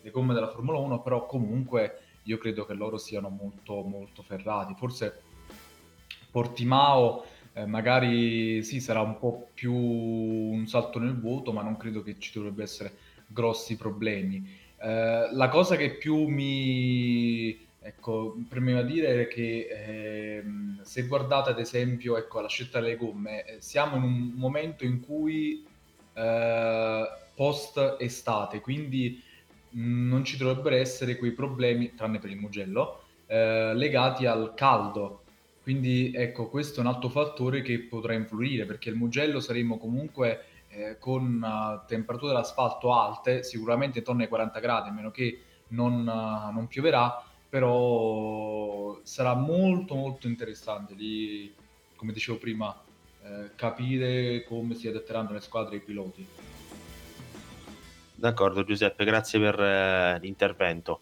le 0.00 0.10
gomme 0.10 0.34
della 0.34 0.50
Formula 0.50 0.78
1, 0.78 1.00
però 1.00 1.26
comunque 1.26 2.00
io 2.24 2.38
credo 2.38 2.64
che 2.66 2.74
loro 2.74 2.98
siano 2.98 3.28
molto, 3.28 3.82
molto 3.82 4.22
ferrati. 4.22 4.74
Forse 4.76 5.22
Portimao 6.30 7.24
eh, 7.54 7.64
magari 7.64 8.62
sì, 8.62 8.80
sarà 8.80 9.00
un 9.00 9.18
po' 9.18 9.48
più 9.54 9.72
un 9.72 10.66
salto 10.66 10.98
nel 10.98 11.18
vuoto, 11.18 11.52
ma 11.52 11.62
non 11.62 11.76
credo 11.76 12.02
che 12.02 12.18
ci 12.18 12.32
dovrebbe 12.34 12.62
essere 12.62 12.92
grossi 13.26 13.76
problemi. 13.76 14.46
Eh, 14.78 15.28
la 15.32 15.48
cosa 15.48 15.76
che 15.76 15.92
più 15.92 16.26
mi, 16.26 17.66
ecco, 17.80 18.36
premeva 18.48 18.82
dire 18.82 19.26
che 19.28 19.68
eh, 19.70 20.44
se 20.82 21.06
guardate 21.06 21.50
ad 21.50 21.58
esempio 21.58 22.18
ecco, 22.18 22.40
la 22.40 22.48
scelta 22.48 22.80
delle 22.80 22.96
gomme, 22.96 23.44
eh, 23.44 23.60
siamo 23.60 23.96
in 23.96 24.02
un 24.02 24.32
momento 24.34 24.84
in 24.84 25.00
cui 25.00 25.64
eh, 26.12 27.08
post 27.36 27.96
estate, 28.00 28.60
quindi 28.60 29.22
mh, 29.70 30.08
non 30.08 30.24
ci 30.24 30.36
dovrebbero 30.36 30.74
essere 30.74 31.16
quei 31.16 31.32
problemi, 31.32 31.94
tranne 31.94 32.18
per 32.18 32.30
il 32.30 32.38
Mugello, 32.38 33.02
eh, 33.26 33.72
legati 33.74 34.26
al 34.26 34.54
caldo. 34.54 35.22
Quindi 35.62 36.12
ecco, 36.14 36.48
questo 36.48 36.78
è 36.78 36.84
un 36.84 36.88
altro 36.88 37.08
fattore 37.08 37.62
che 37.62 37.80
potrà 37.80 38.14
influire, 38.14 38.64
perché 38.64 38.88
il 38.88 38.96
Mugello 38.96 39.40
saremo 39.40 39.78
comunque 39.78 40.44
eh, 40.68 40.96
con 40.98 41.42
uh, 41.42 41.86
temperature 41.86 42.28
dell'asfalto 42.28 42.92
alte, 42.92 43.42
sicuramente 43.42 43.98
intorno 43.98 44.22
ai 44.22 44.28
40 44.28 44.60
gradi, 44.60 44.88
a 44.88 44.92
meno 44.92 45.10
che 45.10 45.40
non, 45.68 46.00
uh, 46.00 46.52
non 46.52 46.66
pioverà, 46.68 47.22
però 47.48 48.98
sarà 49.02 49.34
molto 49.34 49.94
molto 49.94 50.28
interessante 50.28 50.94
lì, 50.94 51.52
come 51.96 52.12
dicevo 52.12 52.38
prima, 52.38 52.78
eh, 53.22 53.50
capire 53.56 54.44
come 54.44 54.74
si 54.74 54.86
adatteranno 54.86 55.32
le 55.32 55.40
squadre 55.40 55.74
e 55.74 55.78
i 55.78 55.82
piloti. 55.82 56.26
D'accordo 58.16 58.64
Giuseppe, 58.64 59.04
grazie 59.04 59.38
per 59.38 59.60
eh, 59.60 60.18
l'intervento. 60.20 61.00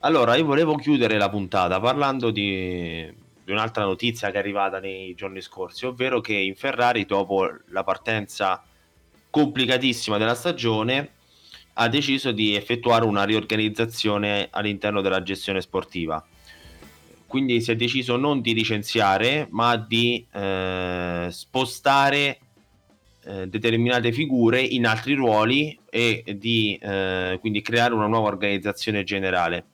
Allora, 0.00 0.34
io 0.34 0.44
volevo 0.44 0.74
chiudere 0.74 1.16
la 1.16 1.28
puntata 1.28 1.78
parlando 1.78 2.30
di, 2.30 3.06
di 3.44 3.52
un'altra 3.52 3.84
notizia 3.84 4.30
che 4.30 4.36
è 4.36 4.40
arrivata 4.40 4.80
nei 4.80 5.14
giorni 5.14 5.40
scorsi, 5.40 5.86
ovvero 5.86 6.20
che 6.20 6.34
in 6.34 6.56
Ferrari, 6.56 7.04
dopo 7.04 7.48
la 7.68 7.84
partenza 7.84 8.62
complicatissima 9.30 10.18
della 10.18 10.34
stagione, 10.34 11.10
ha 11.74 11.88
deciso 11.88 12.32
di 12.32 12.56
effettuare 12.56 13.04
una 13.04 13.22
riorganizzazione 13.22 14.48
all'interno 14.50 15.00
della 15.02 15.22
gestione 15.22 15.60
sportiva. 15.60 16.24
Quindi 17.26 17.60
si 17.60 17.70
è 17.70 17.76
deciso 17.76 18.16
non 18.16 18.40
di 18.40 18.54
licenziare, 18.54 19.46
ma 19.50 19.76
di 19.76 20.26
eh, 20.32 21.28
spostare 21.30 22.38
eh, 23.24 23.48
determinate 23.48 24.12
figure 24.12 24.60
in 24.60 24.86
altri 24.86 25.14
ruoli 25.14 25.78
e 25.88 26.36
di 26.38 26.78
eh, 26.80 27.36
quindi 27.40 27.62
creare 27.62 27.94
una 27.94 28.06
nuova 28.06 28.28
organizzazione 28.28 29.04
generale. 29.04 29.64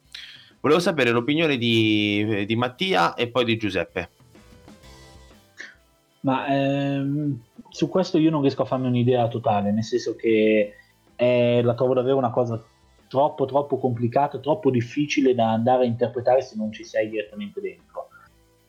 Volevo 0.61 0.81
sapere 0.81 1.11
l'opinione 1.11 1.57
di, 1.57 2.45
di 2.47 2.57
Mattia 2.57 3.15
e 3.15 3.29
poi 3.29 3.45
di 3.45 3.57
Giuseppe. 3.57 4.09
Ma 6.21 6.47
ehm, 6.49 7.41
su 7.69 7.89
questo 7.89 8.19
io 8.19 8.31
non 8.31 8.41
riesco 8.41 8.63
a 8.63 8.67
farmi 8.67 8.89
un'idea 8.89 9.29
totale, 9.29 9.71
nel 9.71 9.85
senso 9.85 10.17
che 10.17 10.75
eh, 11.15 11.61
la 11.63 11.75
trovo 11.75 11.95
davvero 11.95 12.17
una 12.17 12.31
cosa 12.31 12.61
troppo 13.09 13.45
troppo 13.45 13.79
complicata, 13.79 14.39
troppo 14.39 14.71
difficile 14.71 15.35
da 15.35 15.53
andare 15.53 15.85
a 15.85 15.87
interpretare 15.87 16.43
se 16.43 16.57
non 16.57 16.73
ci 16.73 16.85
sei 16.85 17.09
direttamente 17.09 17.61
dentro. 17.61 18.09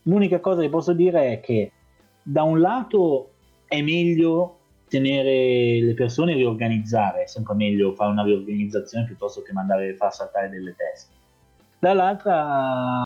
L'unica 0.03 0.39
cosa 0.39 0.61
che 0.61 0.69
posso 0.69 0.93
dire 0.93 1.31
è 1.33 1.39
che 1.39 1.71
da 2.21 2.43
un 2.43 2.59
lato 2.59 3.31
è 3.67 3.81
meglio 3.81 4.56
tenere 4.87 5.81
le 5.81 5.93
persone 5.93 6.31
e 6.31 6.35
riorganizzare, 6.35 7.23
è 7.23 7.27
sempre 7.27 7.55
meglio 7.55 7.93
fare 7.93 8.11
una 8.11 8.23
riorganizzazione 8.23 9.05
piuttosto 9.05 9.41
che 9.41 9.53
mandare 9.53 9.95
far 9.95 10.13
saltare 10.13 10.49
delle 10.49 10.75
teste. 10.75 11.13
Dall'altra 11.79 13.03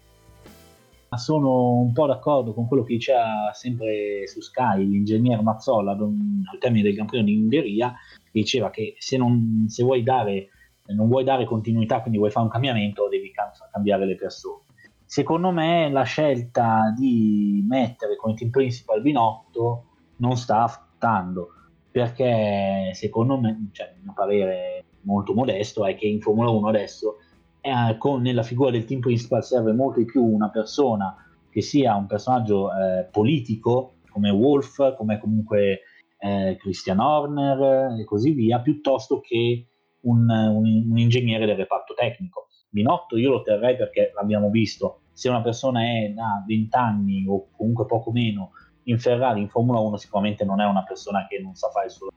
sono 1.18 1.74
un 1.74 1.92
po' 1.92 2.06
d'accordo 2.06 2.54
con 2.54 2.68
quello 2.68 2.84
che 2.84 2.94
diceva 2.94 3.52
sempre 3.54 4.26
su 4.28 4.40
Sky 4.40 4.86
l'ingegnere 4.86 5.42
Mazzola 5.42 5.92
al 5.92 6.58
termine 6.60 6.84
del 6.84 6.94
Gran 6.94 7.08
Premio 7.08 7.26
di 7.26 7.42
Ungheria, 7.42 7.94
diceva 8.32 8.70
che 8.70 8.96
se 8.98 9.18
non, 9.18 9.66
se 9.68 9.84
vuoi 9.84 10.04
dare, 10.04 10.50
non 10.88 11.08
vuoi 11.08 11.24
dare 11.24 11.46
continuità, 11.46 12.00
quindi 12.00 12.18
vuoi 12.18 12.32
fare 12.32 12.46
un 12.46 12.52
cambiamento, 12.52 13.10
devi 13.10 13.32
cambiare 13.72 14.06
le 14.06 14.16
persone. 14.16 14.64
Secondo 15.04 15.52
me 15.52 15.90
la 15.90 16.04
scelta 16.04 16.94
di 16.98 17.66
mettere 17.68 18.16
come 18.16 18.34
team 18.36 18.50
principal 18.50 19.02
Binotto 19.02 19.86
non 20.18 20.38
sta 20.38 20.64
affrontando 20.64 21.56
perché 21.92 22.92
secondo 22.94 23.40
me, 23.40 23.70
cioè, 23.72 23.94
il 23.96 24.04
mio 24.04 24.14
parere 24.14 24.86
molto 25.02 25.34
modesto 25.34 25.86
è 25.86 25.96
che 25.96 26.08
in 26.08 26.22
Formula 26.22 26.50
1 26.50 26.68
adesso 26.68 27.18
eh, 27.60 27.98
con, 27.98 28.22
nella 28.22 28.44
figura 28.44 28.72
del 28.72 28.86
team 28.86 29.02
principal 29.02 29.44
serve 29.44 29.74
molto 29.74 30.00
di 30.00 30.06
più 30.06 30.24
una 30.24 30.50
persona 30.50 31.16
che 31.50 31.62
sia 31.62 31.96
un 31.96 32.08
personaggio 32.08 32.70
eh, 32.74 33.08
politico 33.12 33.96
come 34.10 34.30
Wolf, 34.30 34.96
come 34.96 35.20
comunque 35.20 35.82
eh, 36.18 36.56
Christian 36.60 37.00
Horner 37.00 38.00
e 38.00 38.04
così 38.06 38.32
via, 38.32 38.60
piuttosto 38.62 39.20
che 39.20 39.68
un, 40.02 40.30
un, 40.30 40.86
un, 40.90 40.98
ingegnere 40.98 41.46
del 41.46 41.58
reparto 41.58 41.94
tecnico. 41.94 42.48
Binotto 42.70 43.18
io 43.18 43.32
lo 43.32 43.42
terrei 43.42 43.76
perché 43.76 44.12
l'abbiamo 44.16 44.50
visto, 44.50 45.02
se 45.12 45.30
una 45.30 45.42
persona 45.42 45.82
è 45.82 46.10
da 46.16 46.44
20 46.48 46.76
anni 46.76 47.26
o 47.28 47.50
comunque 47.52 47.86
poco 47.86 48.12
meno 48.12 48.52
in 48.84 49.00
Ferrari, 49.00 49.42
in 49.42 49.50
Formula 49.50 49.80
1, 49.80 49.98
sicuramente 49.98 50.44
non 50.44 50.62
è 50.62 50.66
una 50.66 50.84
persona 50.84 51.28
che 51.28 51.40
non 51.40 51.56
sa 51.56 51.70
fare 51.70 51.88
il 51.88 51.92
suo 51.92 52.10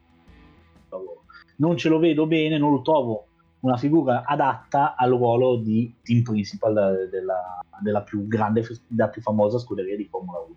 lavoro. 0.88 1.24
Non 1.56 1.76
ce 1.76 1.88
lo 1.88 1.98
vedo 1.98 2.26
bene, 2.26 2.58
non 2.58 2.70
lo 2.70 2.82
trovo 2.82 3.26
una 3.60 3.76
figura 3.76 4.24
adatta 4.24 4.94
al 4.94 5.10
ruolo 5.10 5.56
di 5.56 5.94
team 6.02 6.22
principal 6.22 7.08
della, 7.10 7.58
della 7.80 8.02
più 8.02 8.26
grande, 8.26 8.66
della 8.86 9.08
più 9.08 9.22
famosa 9.22 9.58
scuderia 9.58 9.96
di 9.96 10.04
Formula 10.04 10.38
1. 10.38 10.54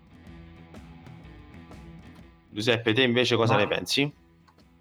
Giuseppe, 2.50 2.92
te 2.92 3.02
invece 3.02 3.36
cosa 3.36 3.54
Ma 3.54 3.60
ne 3.60 3.68
pensi? 3.68 4.12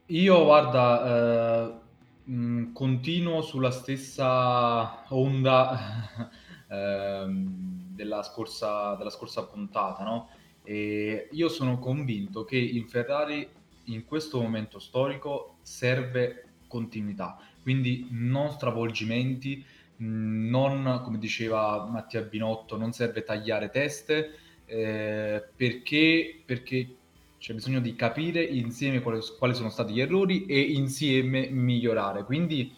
Io, 0.08 0.44
guarda, 0.44 1.68
eh, 1.68 2.32
mh, 2.32 2.72
continuo 2.74 3.42
sulla 3.42 3.72
stessa 3.72 5.04
onda 5.10 6.30
eh, 6.70 7.26
della, 7.28 8.24
scorsa, 8.24 8.96
della 8.96 9.10
scorsa 9.10 9.46
puntata, 9.46 10.04
no? 10.04 10.30
E 10.70 11.30
io 11.32 11.48
sono 11.48 11.80
convinto 11.80 12.44
che 12.44 12.58
in 12.58 12.90
Ferrari 12.90 13.48
in 13.86 14.04
questo 14.04 14.42
momento 14.42 14.80
storico 14.80 15.60
serve 15.62 16.44
continuità, 16.68 17.40
quindi 17.64 18.08
non 18.10 18.52
stravolgimenti, 18.52 19.64
non, 20.00 21.00
come 21.06 21.20
diceva 21.20 21.88
Mattia 21.90 22.22
Binotto, 22.22 22.76
non 22.76 22.92
serve 22.92 23.24
tagliare 23.24 23.70
teste, 23.70 24.38
eh, 24.66 25.42
perché, 25.56 26.42
perché 26.46 26.96
c'è 27.38 27.54
bisogno 27.54 27.80
di 27.80 27.96
capire 27.96 28.44
insieme 28.44 29.00
quali, 29.02 29.22
quali, 29.38 29.54
sono 29.56 29.70
stati 29.70 29.94
gli 29.94 30.02
errori 30.02 30.46
e 30.48 30.60
insieme 30.60 31.48
migliorare. 31.48 32.26
Quindi 32.26 32.74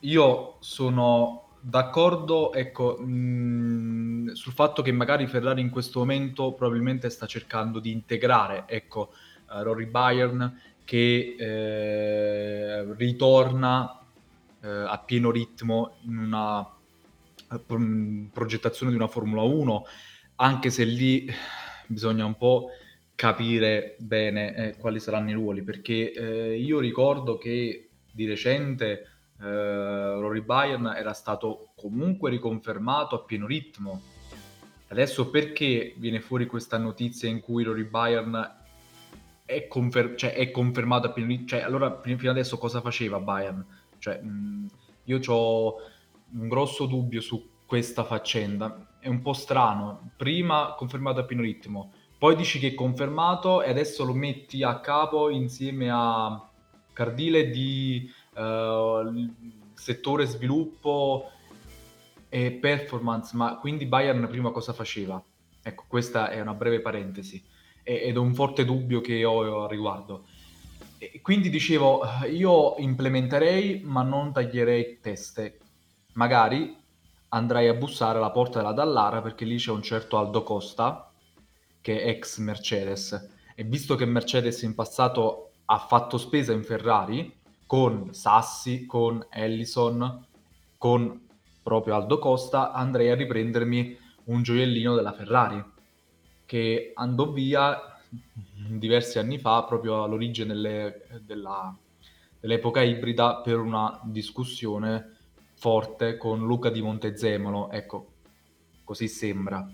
io 0.00 0.56
sono 0.60 1.43
d'accordo 1.66 2.52
ecco, 2.52 2.98
mh, 2.98 4.32
sul 4.32 4.52
fatto 4.52 4.82
che 4.82 4.92
magari 4.92 5.26
Ferrari 5.26 5.62
in 5.62 5.70
questo 5.70 6.00
momento 6.00 6.52
probabilmente 6.52 7.08
sta 7.08 7.24
cercando 7.26 7.78
di 7.78 7.90
integrare 7.90 8.64
ecco, 8.66 9.12
uh, 9.48 9.62
Rory 9.62 9.86
Bayern 9.86 10.60
che 10.84 11.36
eh, 11.38 12.94
ritorna 12.96 13.98
eh, 14.60 14.68
a 14.68 14.98
pieno 14.98 15.30
ritmo 15.30 15.96
in 16.02 16.18
una 16.18 16.68
progettazione 18.30 18.90
di 18.90 18.98
una 18.98 19.06
Formula 19.06 19.42
1, 19.42 19.84
anche 20.36 20.68
se 20.68 20.84
lì 20.84 21.26
bisogna 21.86 22.26
un 22.26 22.36
po' 22.36 22.68
capire 23.14 23.96
bene 23.98 24.54
eh, 24.54 24.76
quali 24.76 25.00
saranno 25.00 25.30
i 25.30 25.34
ruoli, 25.34 25.62
perché 25.62 26.12
eh, 26.12 26.58
io 26.58 26.80
ricordo 26.80 27.38
che 27.38 27.88
di 28.12 28.26
recente 28.26 29.13
eh, 29.40 29.44
Rory 29.44 30.40
Bayern 30.40 30.86
era 30.96 31.12
stato 31.12 31.70
comunque 31.76 32.30
riconfermato 32.30 33.14
a 33.16 33.22
pieno 33.22 33.46
ritmo. 33.46 34.02
Adesso 34.88 35.30
perché 35.30 35.94
viene 35.96 36.20
fuori 36.20 36.46
questa 36.46 36.78
notizia 36.78 37.28
in 37.28 37.40
cui 37.40 37.64
Rory 37.64 37.84
Bayern 37.84 38.62
è, 39.44 39.66
confer- 39.66 40.14
cioè, 40.16 40.34
è 40.34 40.50
confermato 40.50 41.08
a 41.08 41.10
pieno 41.10 41.28
ritmo? 41.28 41.46
Cioè, 41.46 41.60
allora 41.60 42.00
fino 42.02 42.30
adesso 42.30 42.58
cosa 42.58 42.80
faceva 42.80 43.18
Bayern? 43.18 43.64
Cioè, 43.98 44.20
mh, 44.20 44.68
io 45.04 45.20
ho 45.26 45.74
un 46.32 46.48
grosso 46.48 46.86
dubbio 46.86 47.20
su 47.20 47.50
questa 47.66 48.04
faccenda. 48.04 48.96
È 49.00 49.08
un 49.08 49.20
po' 49.20 49.32
strano. 49.32 50.10
Prima 50.16 50.74
confermato 50.76 51.20
a 51.20 51.24
pieno 51.24 51.42
ritmo, 51.42 51.92
poi 52.18 52.36
dici 52.36 52.58
che 52.58 52.68
è 52.68 52.74
confermato 52.74 53.62
e 53.62 53.68
adesso 53.68 54.04
lo 54.04 54.14
metti 54.14 54.62
a 54.62 54.80
capo 54.80 55.28
insieme 55.28 55.90
a 55.90 56.48
Cardile 56.92 57.50
di 57.50 58.10
settore 59.74 60.26
sviluppo 60.26 61.30
e 62.28 62.52
performance, 62.52 63.36
ma 63.36 63.58
quindi 63.58 63.86
Bayern 63.86 64.26
prima 64.28 64.50
cosa 64.50 64.72
faceva? 64.72 65.22
Ecco, 65.62 65.84
questa 65.86 66.30
è 66.30 66.40
una 66.40 66.54
breve 66.54 66.80
parentesi 66.80 67.42
ed 67.82 68.14
è 68.14 68.18
un 68.18 68.34
forte 68.34 68.64
dubbio 68.64 69.00
che 69.00 69.24
ho 69.24 69.64
a 69.64 69.68
riguardo. 69.68 70.26
Quindi 71.22 71.50
dicevo, 71.50 72.02
io 72.30 72.76
implementerei 72.78 73.82
ma 73.84 74.02
non 74.02 74.32
taglierei 74.32 75.00
teste. 75.00 75.58
Magari 76.14 76.76
andrei 77.28 77.68
a 77.68 77.74
bussare 77.74 78.18
alla 78.18 78.30
porta 78.30 78.58
della 78.60 78.72
Dallara 78.72 79.20
perché 79.20 79.44
lì 79.44 79.56
c'è 79.56 79.70
un 79.70 79.82
certo 79.82 80.18
Aldo 80.18 80.42
Costa 80.42 81.12
che 81.80 82.02
è 82.02 82.08
ex 82.08 82.38
Mercedes 82.38 83.30
e 83.54 83.64
visto 83.64 83.96
che 83.96 84.06
Mercedes 84.06 84.62
in 84.62 84.74
passato 84.74 85.50
ha 85.66 85.78
fatto 85.78 86.16
spesa 86.16 86.52
in 86.52 86.64
Ferrari 86.64 87.42
con 87.66 88.12
Sassi, 88.12 88.86
con 88.86 89.24
Ellison, 89.30 90.26
con 90.78 91.26
proprio 91.62 91.94
Aldo 91.94 92.18
Costa, 92.18 92.72
andrei 92.72 93.10
a 93.10 93.14
riprendermi 93.14 93.98
un 94.24 94.42
gioiellino 94.42 94.94
della 94.94 95.12
Ferrari 95.12 95.62
che 96.46 96.92
andò 96.94 97.30
via 97.30 97.80
diversi 98.08 99.18
anni 99.18 99.38
fa 99.38 99.64
proprio 99.64 100.04
all'origine 100.04 100.52
delle, 100.52 101.06
della, 101.22 101.74
dell'epoca 102.38 102.82
ibrida 102.82 103.36
per 103.36 103.58
una 103.58 104.00
discussione 104.04 105.16
forte 105.54 106.16
con 106.16 106.40
Luca 106.40 106.70
di 106.70 106.82
Montezemolo, 106.82 107.70
ecco, 107.70 108.12
così 108.84 109.08
sembra. 109.08 109.66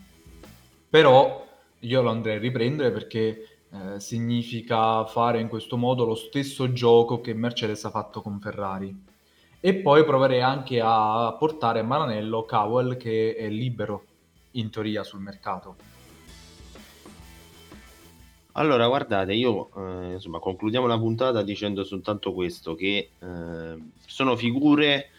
Però 0.88 1.48
io 1.80 2.02
lo 2.02 2.10
andrei 2.10 2.36
a 2.36 2.40
riprendere 2.40 2.90
perché 2.92 3.49
eh, 3.72 4.00
significa 4.00 5.04
fare 5.06 5.40
in 5.40 5.48
questo 5.48 5.76
modo 5.76 6.04
lo 6.04 6.14
stesso 6.14 6.72
gioco 6.72 7.20
che 7.20 7.34
Mercedes 7.34 7.84
ha 7.84 7.90
fatto 7.90 8.20
con 8.20 8.40
Ferrari. 8.40 9.08
E 9.60 9.74
poi 9.74 10.04
proverei 10.04 10.40
anche 10.40 10.80
a 10.82 11.36
portare 11.38 11.82
Maranello 11.82 12.44
Cowell 12.44 12.96
che 12.96 13.36
è 13.36 13.48
libero 13.48 14.04
in 14.52 14.70
teoria 14.70 15.04
sul 15.04 15.20
mercato. 15.20 15.76
Allora, 18.52 18.88
guardate, 18.88 19.34
io 19.34 19.70
eh, 19.76 20.12
insomma 20.14 20.40
concludiamo 20.40 20.86
la 20.86 20.98
puntata 20.98 21.42
dicendo 21.42 21.84
soltanto 21.84 22.32
questo: 22.32 22.74
che 22.74 23.10
eh, 23.18 23.78
sono 24.04 24.34
figure 24.34 25.10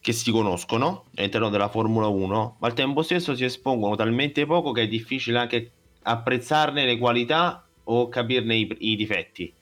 che 0.00 0.12
si 0.12 0.30
conoscono 0.30 1.04
all'interno 1.16 1.50
della 1.50 1.68
Formula 1.68 2.06
1, 2.06 2.56
ma 2.58 2.66
al 2.66 2.72
tempo 2.72 3.02
stesso 3.02 3.34
si 3.34 3.44
espongono 3.44 3.96
talmente 3.96 4.46
poco 4.46 4.72
che 4.72 4.82
è 4.82 4.88
difficile 4.88 5.38
anche 5.38 5.72
apprezzarne 6.02 6.84
le 6.84 6.98
qualità 6.98 7.64
o 7.84 8.08
capirne 8.08 8.56
i, 8.56 8.76
i 8.78 8.96
difetti. 8.96 9.52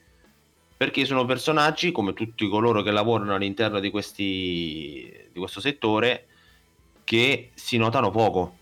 Perché 0.77 1.05
sono 1.05 1.25
personaggi, 1.25 1.91
come 1.91 2.13
tutti 2.13 2.49
coloro 2.49 2.83
che 2.83 2.91
lavorano 2.91 3.35
all'interno 3.35 3.81
di, 3.81 3.91
questi, 3.91 5.13
di 5.33 5.39
questo 5.39 5.61
settore, 5.61 6.27
che 7.05 7.51
si 7.55 7.77
notano 7.77 8.11
poco. 8.11 8.57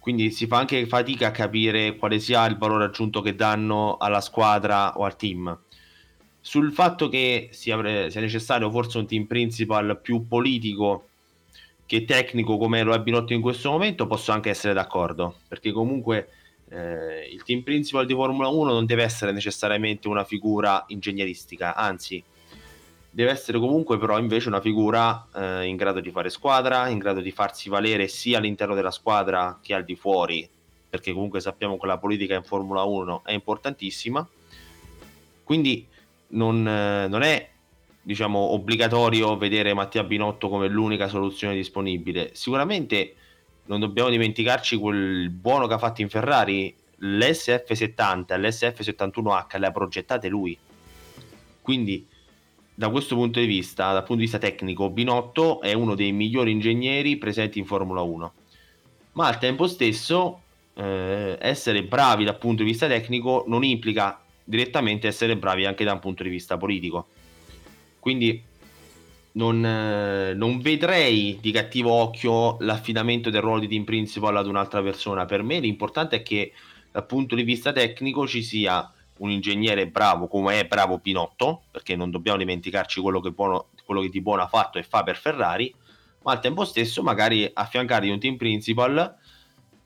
Quindi 0.00 0.30
si 0.30 0.46
fa 0.46 0.58
anche 0.58 0.86
fatica 0.86 1.28
a 1.28 1.32
capire 1.32 1.96
quale 1.96 2.18
sia 2.18 2.46
il 2.46 2.56
valore 2.56 2.84
aggiunto 2.84 3.20
che 3.20 3.34
danno 3.34 3.96
alla 3.98 4.20
squadra 4.20 4.96
o 4.96 5.04
al 5.04 5.16
team 5.16 5.56
sul 6.40 6.72
fatto 6.72 7.10
che 7.10 7.48
sia, 7.52 7.76
necessario 7.76 8.70
forse 8.70 8.96
un 8.96 9.06
team 9.06 9.24
principal 9.24 10.00
più 10.00 10.26
politico 10.26 11.08
che 11.84 12.06
tecnico 12.06 12.56
come 12.56 12.82
lo 12.82 12.94
è 12.94 13.00
Binotto 13.00 13.34
in 13.34 13.42
questo 13.42 13.70
momento 13.70 14.06
posso 14.06 14.32
anche 14.32 14.48
essere 14.48 14.72
d'accordo 14.72 15.40
perché 15.46 15.72
comunque 15.72 16.28
eh, 16.70 17.28
il 17.30 17.42
team 17.42 17.62
principal 17.62 18.06
di 18.06 18.14
Formula 18.14 18.48
1 18.48 18.72
non 18.72 18.86
deve 18.86 19.02
essere 19.02 19.32
necessariamente 19.32 20.08
una 20.08 20.24
figura 20.24 20.84
ingegneristica 20.88 21.74
anzi 21.74 22.22
deve 23.10 23.30
essere 23.30 23.58
comunque 23.58 23.98
però 23.98 24.18
invece 24.18 24.48
una 24.48 24.60
figura 24.60 25.26
eh, 25.34 25.66
in 25.66 25.76
grado 25.76 26.00
di 26.00 26.10
fare 26.10 26.30
squadra 26.30 26.88
in 26.88 26.98
grado 26.98 27.20
di 27.20 27.30
farsi 27.30 27.68
valere 27.68 28.08
sia 28.08 28.38
all'interno 28.38 28.74
della 28.74 28.90
squadra 28.90 29.58
che 29.62 29.74
al 29.74 29.84
di 29.84 29.96
fuori 29.96 30.48
perché 30.88 31.12
comunque 31.12 31.40
sappiamo 31.40 31.78
che 31.78 31.86
la 31.86 31.98
politica 31.98 32.34
in 32.34 32.44
Formula 32.44 32.82
1 32.82 33.22
è 33.24 33.32
importantissima 33.32 34.26
quindi 35.44 35.86
non, 36.28 36.62
non 36.62 37.22
è 37.22 37.48
diciamo, 38.08 38.38
obbligatorio 38.38 39.36
vedere 39.36 39.74
Mattia 39.74 40.02
Binotto 40.02 40.48
come 40.48 40.66
l'unica 40.68 41.08
soluzione 41.08 41.54
disponibile. 41.54 42.30
Sicuramente 42.32 43.14
non 43.68 43.80
dobbiamo 43.80 44.10
dimenticarci 44.10 44.76
quel 44.76 45.30
buono 45.30 45.66
che 45.66 45.74
ha 45.74 45.78
fatto 45.78 46.02
in 46.02 46.08
Ferrari, 46.08 46.74
l'SF70 47.00 48.32
e 48.32 48.38
l'SF71H 48.38 49.58
le 49.58 49.66
ha 49.66 49.70
progettate 49.70 50.28
lui. 50.28 50.58
Quindi 51.60 52.06
da 52.74 52.88
questo 52.90 53.14
punto 53.14 53.40
di 53.40 53.46
vista, 53.46 53.92
dal 53.92 54.02
punto 54.02 54.16
di 54.16 54.22
vista 54.22 54.38
tecnico, 54.38 54.88
Binotto 54.90 55.60
è 55.60 55.72
uno 55.74 55.94
dei 55.94 56.12
migliori 56.12 56.50
ingegneri 56.50 57.16
presenti 57.16 57.58
in 57.58 57.66
Formula 57.66 58.00
1. 58.00 58.32
Ma 59.12 59.26
al 59.26 59.38
tempo 59.38 59.66
stesso 59.66 60.42
eh, 60.74 61.36
essere 61.40 61.82
bravi 61.84 62.24
dal 62.24 62.38
punto 62.38 62.62
di 62.62 62.70
vista 62.70 62.86
tecnico 62.86 63.44
non 63.48 63.64
implica 63.64 64.22
direttamente 64.44 65.08
essere 65.08 65.36
bravi 65.36 65.66
anche 65.66 65.84
da 65.84 65.92
un 65.92 65.98
punto 65.98 66.22
di 66.22 66.30
vista 66.30 66.56
politico. 66.56 67.08
Quindi 67.98 68.42
non, 69.38 69.64
eh, 69.64 70.34
non, 70.34 70.60
vedrei 70.60 71.38
di 71.40 71.52
cattivo 71.52 71.92
occhio 71.92 72.56
l'affidamento 72.58 73.30
del 73.30 73.40
ruolo 73.40 73.60
di 73.60 73.68
team 73.68 73.84
principal 73.84 74.36
ad 74.36 74.48
un'altra 74.48 74.82
persona. 74.82 75.24
Per 75.24 75.42
me 75.44 75.60
l'importante 75.60 76.16
è 76.16 76.22
che 76.22 76.52
dal 76.90 77.06
punto 77.06 77.36
di 77.36 77.44
vista 77.44 77.72
tecnico 77.72 78.26
ci 78.26 78.42
sia 78.42 78.92
un 79.18 79.30
ingegnere 79.30 79.86
bravo 79.86 80.26
come 80.26 80.60
è 80.60 80.66
bravo 80.66 80.98
Pinotto, 80.98 81.62
perché 81.70 81.94
non 81.94 82.10
dobbiamo 82.10 82.38
dimenticarci 82.38 83.00
quello 83.00 83.20
che, 83.20 83.30
buono, 83.30 83.68
quello 83.84 84.00
che 84.00 84.08
di 84.08 84.20
buono 84.20 84.42
ha 84.42 84.48
fatto 84.48 84.78
e 84.78 84.82
fa 84.82 85.04
per 85.04 85.16
Ferrari, 85.16 85.72
ma 86.22 86.32
al 86.32 86.40
tempo 86.40 86.64
stesso 86.64 87.02
magari 87.02 87.48
affiancargli 87.52 88.10
un 88.10 88.18
team 88.18 88.36
principal 88.36 89.16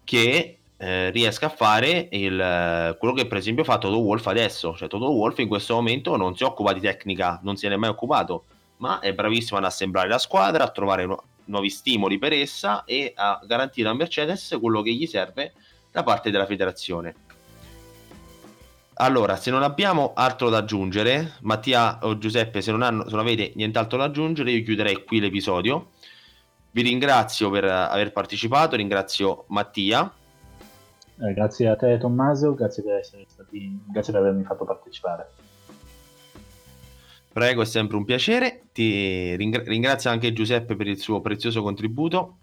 che 0.02 0.56
eh, 0.78 1.10
riesca 1.10 1.46
a 1.46 1.50
fare 1.50 2.08
il, 2.10 2.96
quello 2.98 3.14
che 3.14 3.26
per 3.26 3.36
esempio 3.36 3.64
fa 3.64 3.76
Toto 3.76 3.98
Wolf 3.98 4.26
adesso. 4.28 4.74
Cioè 4.74 4.88
Toto 4.88 5.10
Wolf 5.10 5.38
in 5.40 5.48
questo 5.48 5.74
momento 5.74 6.16
non 6.16 6.36
si 6.36 6.42
occupa 6.42 6.72
di 6.72 6.80
tecnica, 6.80 7.38
non 7.42 7.56
se 7.56 7.68
ne 7.68 7.74
è 7.74 7.76
mai 7.76 7.90
occupato, 7.90 8.44
ma 8.82 8.98
è 8.98 9.14
bravissimo 9.14 9.58
ad 9.58 9.64
assemblare 9.64 10.08
la 10.08 10.18
squadra, 10.18 10.64
a 10.64 10.70
trovare 10.70 11.06
nu- 11.06 11.16
nuovi 11.44 11.70
stimoli 11.70 12.18
per 12.18 12.32
essa 12.32 12.84
e 12.84 13.12
a 13.14 13.40
garantire 13.46 13.88
a 13.88 13.94
Mercedes 13.94 14.56
quello 14.60 14.82
che 14.82 14.92
gli 14.92 15.06
serve 15.06 15.52
da 15.92 16.02
parte 16.02 16.32
della 16.32 16.46
federazione. 16.46 17.14
Allora, 18.94 19.36
se 19.36 19.52
non 19.52 19.62
abbiamo 19.62 20.12
altro 20.14 20.48
da 20.48 20.58
aggiungere, 20.58 21.34
Mattia 21.42 22.00
o 22.02 22.18
Giuseppe, 22.18 22.60
se 22.60 22.72
non, 22.72 22.82
hanno, 22.82 23.04
se 23.04 23.10
non 23.10 23.20
avete 23.20 23.52
nient'altro 23.54 23.98
da 23.98 24.04
aggiungere, 24.04 24.50
io 24.50 24.64
chiuderei 24.64 25.04
qui 25.04 25.20
l'episodio. 25.20 25.90
Vi 26.72 26.82
ringrazio 26.82 27.50
per 27.50 27.64
aver 27.64 28.10
partecipato, 28.10 28.74
ringrazio 28.74 29.44
Mattia. 29.48 30.12
Eh, 31.20 31.34
grazie 31.34 31.68
a 31.68 31.76
te 31.76 31.98
Tommaso, 31.98 32.54
grazie 32.54 32.82
per, 32.82 33.04
stati, 33.04 33.80
grazie 33.86 34.12
per 34.12 34.22
avermi 34.22 34.42
fatto 34.42 34.64
partecipare. 34.64 35.30
Prego, 37.32 37.62
è 37.62 37.64
sempre 37.64 37.96
un 37.96 38.04
piacere. 38.04 38.64
Ti 38.72 39.34
ringra- 39.36 39.62
ringrazio 39.62 40.10
anche 40.10 40.34
Giuseppe 40.34 40.76
per 40.76 40.86
il 40.86 40.98
suo 40.98 41.22
prezioso 41.22 41.62
contributo. 41.62 42.38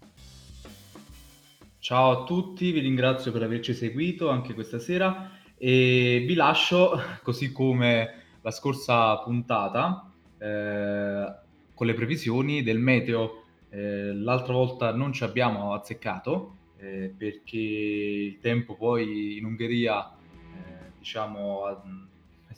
Ciao 1.78 2.10
a 2.10 2.24
tutti, 2.24 2.72
vi 2.72 2.80
ringrazio 2.80 3.30
per 3.30 3.42
averci 3.42 3.72
seguito 3.72 4.28
anche 4.28 4.52
questa 4.52 4.78
sera 4.78 5.30
e 5.56 6.24
vi 6.26 6.34
lascio, 6.34 7.00
così 7.22 7.52
come 7.52 8.14
la 8.40 8.50
scorsa 8.50 9.16
puntata, 9.18 10.10
eh, 10.38 11.34
con 11.72 11.86
le 11.86 11.94
previsioni 11.94 12.62
del 12.62 12.78
meteo. 12.78 13.44
Eh, 13.70 14.12
l'altra 14.12 14.54
volta 14.54 14.92
non 14.92 15.12
ci 15.12 15.22
abbiamo 15.22 15.72
azzeccato 15.72 16.56
eh, 16.78 17.14
perché 17.16 17.56
il 17.56 18.38
tempo 18.40 18.74
poi 18.74 19.36
in 19.36 19.44
Ungheria, 19.44 20.10
eh, 20.10 20.90
diciamo, 20.98 22.08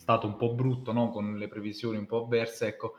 stato 0.02 0.26
un 0.26 0.36
po' 0.36 0.52
brutto, 0.52 0.92
no? 0.92 1.10
con 1.10 1.38
le 1.38 1.46
previsioni 1.46 1.96
un 1.96 2.06
po' 2.06 2.24
avverse, 2.24 2.66
ecco. 2.66 2.96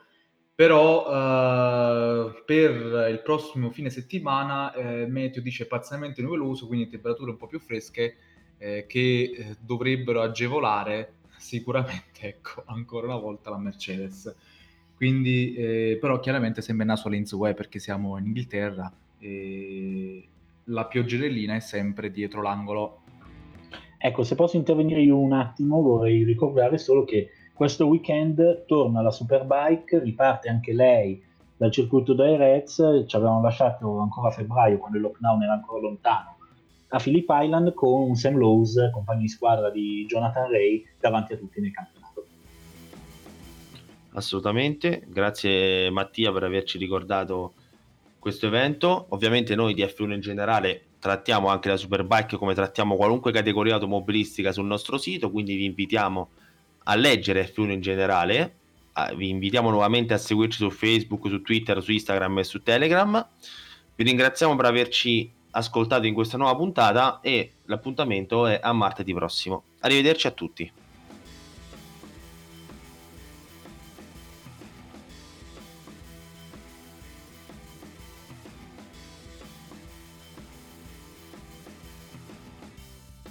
Però 0.55 1.05
eh, 1.05 2.43
per 2.45 3.09
il 3.11 3.21
prossimo 3.21 3.71
fine 3.71 3.89
settimana 3.89 4.71
eh, 4.73 5.05
meteo 5.05 5.41
dice 5.41 5.67
parzialmente 5.67 6.21
nuvoloso, 6.21 6.65
quindi 6.65 6.87
temperature 6.87 7.31
un 7.31 7.37
po' 7.37 7.47
più 7.47 7.59
fresche 7.59 8.15
eh, 8.57 8.85
che 8.87 9.33
eh, 9.35 9.57
dovrebbero 9.59 10.21
agevolare 10.21 11.15
sicuramente, 11.37 12.21
ecco, 12.39 12.63
ancora 12.67 13.07
una 13.07 13.17
volta 13.17 13.49
la 13.49 13.57
Mercedes. 13.57 14.33
Quindi, 14.95 15.55
eh, 15.55 15.97
però 15.99 16.21
chiaramente 16.21 16.61
sembra 16.61 16.85
naso 16.85 17.09
Lens 17.09 17.33
Way 17.33 17.53
perché 17.53 17.79
siamo 17.79 18.17
in 18.17 18.27
Inghilterra 18.27 18.89
e 19.19 20.25
la 20.65 20.85
pioggerellina 20.85 21.55
è 21.55 21.59
sempre 21.59 22.11
dietro 22.11 22.41
l'angolo. 22.41 23.02
Ecco, 24.05 24.23
se 24.23 24.35
posso 24.35 24.57
intervenire 24.57 25.01
io 25.01 25.17
un 25.17 25.31
attimo, 25.31 25.81
vorrei 25.81 26.25
ricordare 26.25 26.77
solo 26.77 27.05
che 27.05 27.29
questo 27.53 27.85
weekend 27.85 28.65
torna 28.65 29.01
la 29.01 29.11
Superbike, 29.11 29.99
riparte 29.99 30.49
anche 30.49 30.73
lei 30.73 31.23
dal 31.55 31.71
circuito 31.71 32.11
dai 32.11 32.35
Reds, 32.35 33.05
ci 33.07 33.15
avevamo 33.15 33.41
lasciato 33.41 33.99
ancora 33.99 34.27
a 34.27 34.31
febbraio 34.31 34.77
quando 34.77 34.97
il 34.97 35.03
lockdown 35.03 35.43
era 35.43 35.53
ancora 35.53 35.79
lontano 35.79 36.35
a 36.89 36.99
Phillip 36.99 37.29
Island 37.29 37.73
con 37.73 38.13
Sam 38.15 38.35
Lowe's, 38.35 38.89
compagno 38.91 39.21
di 39.21 39.29
squadra 39.29 39.69
di 39.69 40.05
Jonathan 40.05 40.51
Ray, 40.51 40.85
davanti 40.99 41.31
a 41.31 41.37
tutti 41.37 41.61
nel 41.61 41.71
campionato. 41.71 42.25
Assolutamente, 44.15 45.01
grazie 45.07 45.89
Mattia 45.91 46.33
per 46.33 46.43
averci 46.43 46.77
ricordato 46.77 47.53
questo 48.19 48.47
evento. 48.47 49.05
Ovviamente 49.09 49.55
noi 49.55 49.73
di 49.73 49.81
F1 49.81 50.11
in 50.11 50.19
generale 50.19 50.81
trattiamo 51.03 51.49
anche 51.49 51.67
la 51.67 51.75
Superbike 51.75 52.37
come 52.37 52.53
trattiamo 52.53 52.95
qualunque 52.95 53.33
categoria 53.33 53.73
automobilistica 53.73 54.53
sul 54.53 54.65
nostro 54.65 54.97
sito, 54.97 55.29
quindi 55.29 55.57
vi 55.57 55.65
invitiamo 55.65 56.29
a 56.85 56.95
leggere 56.95 57.45
F1 57.53 57.71
in 57.71 57.81
generale. 57.81 58.55
Vi 59.13 59.27
invitiamo 59.27 59.69
nuovamente 59.69 60.13
a 60.13 60.17
seguirci 60.17 60.59
su 60.59 60.69
Facebook, 60.69 61.27
su 61.27 61.41
Twitter, 61.41 61.83
su 61.83 61.91
Instagram 61.91 62.39
e 62.39 62.43
su 62.45 62.63
Telegram. 62.63 63.27
Vi 63.95 64.03
ringraziamo 64.05 64.55
per 64.55 64.63
averci 64.63 65.29
ascoltato 65.51 66.07
in 66.07 66.13
questa 66.13 66.37
nuova 66.37 66.55
puntata 66.55 67.19
e 67.19 67.51
l'appuntamento 67.65 68.47
è 68.47 68.61
a 68.63 68.71
martedì 68.71 69.13
prossimo. 69.13 69.63
Arrivederci 69.81 70.27
a 70.27 70.31
tutti. 70.31 70.71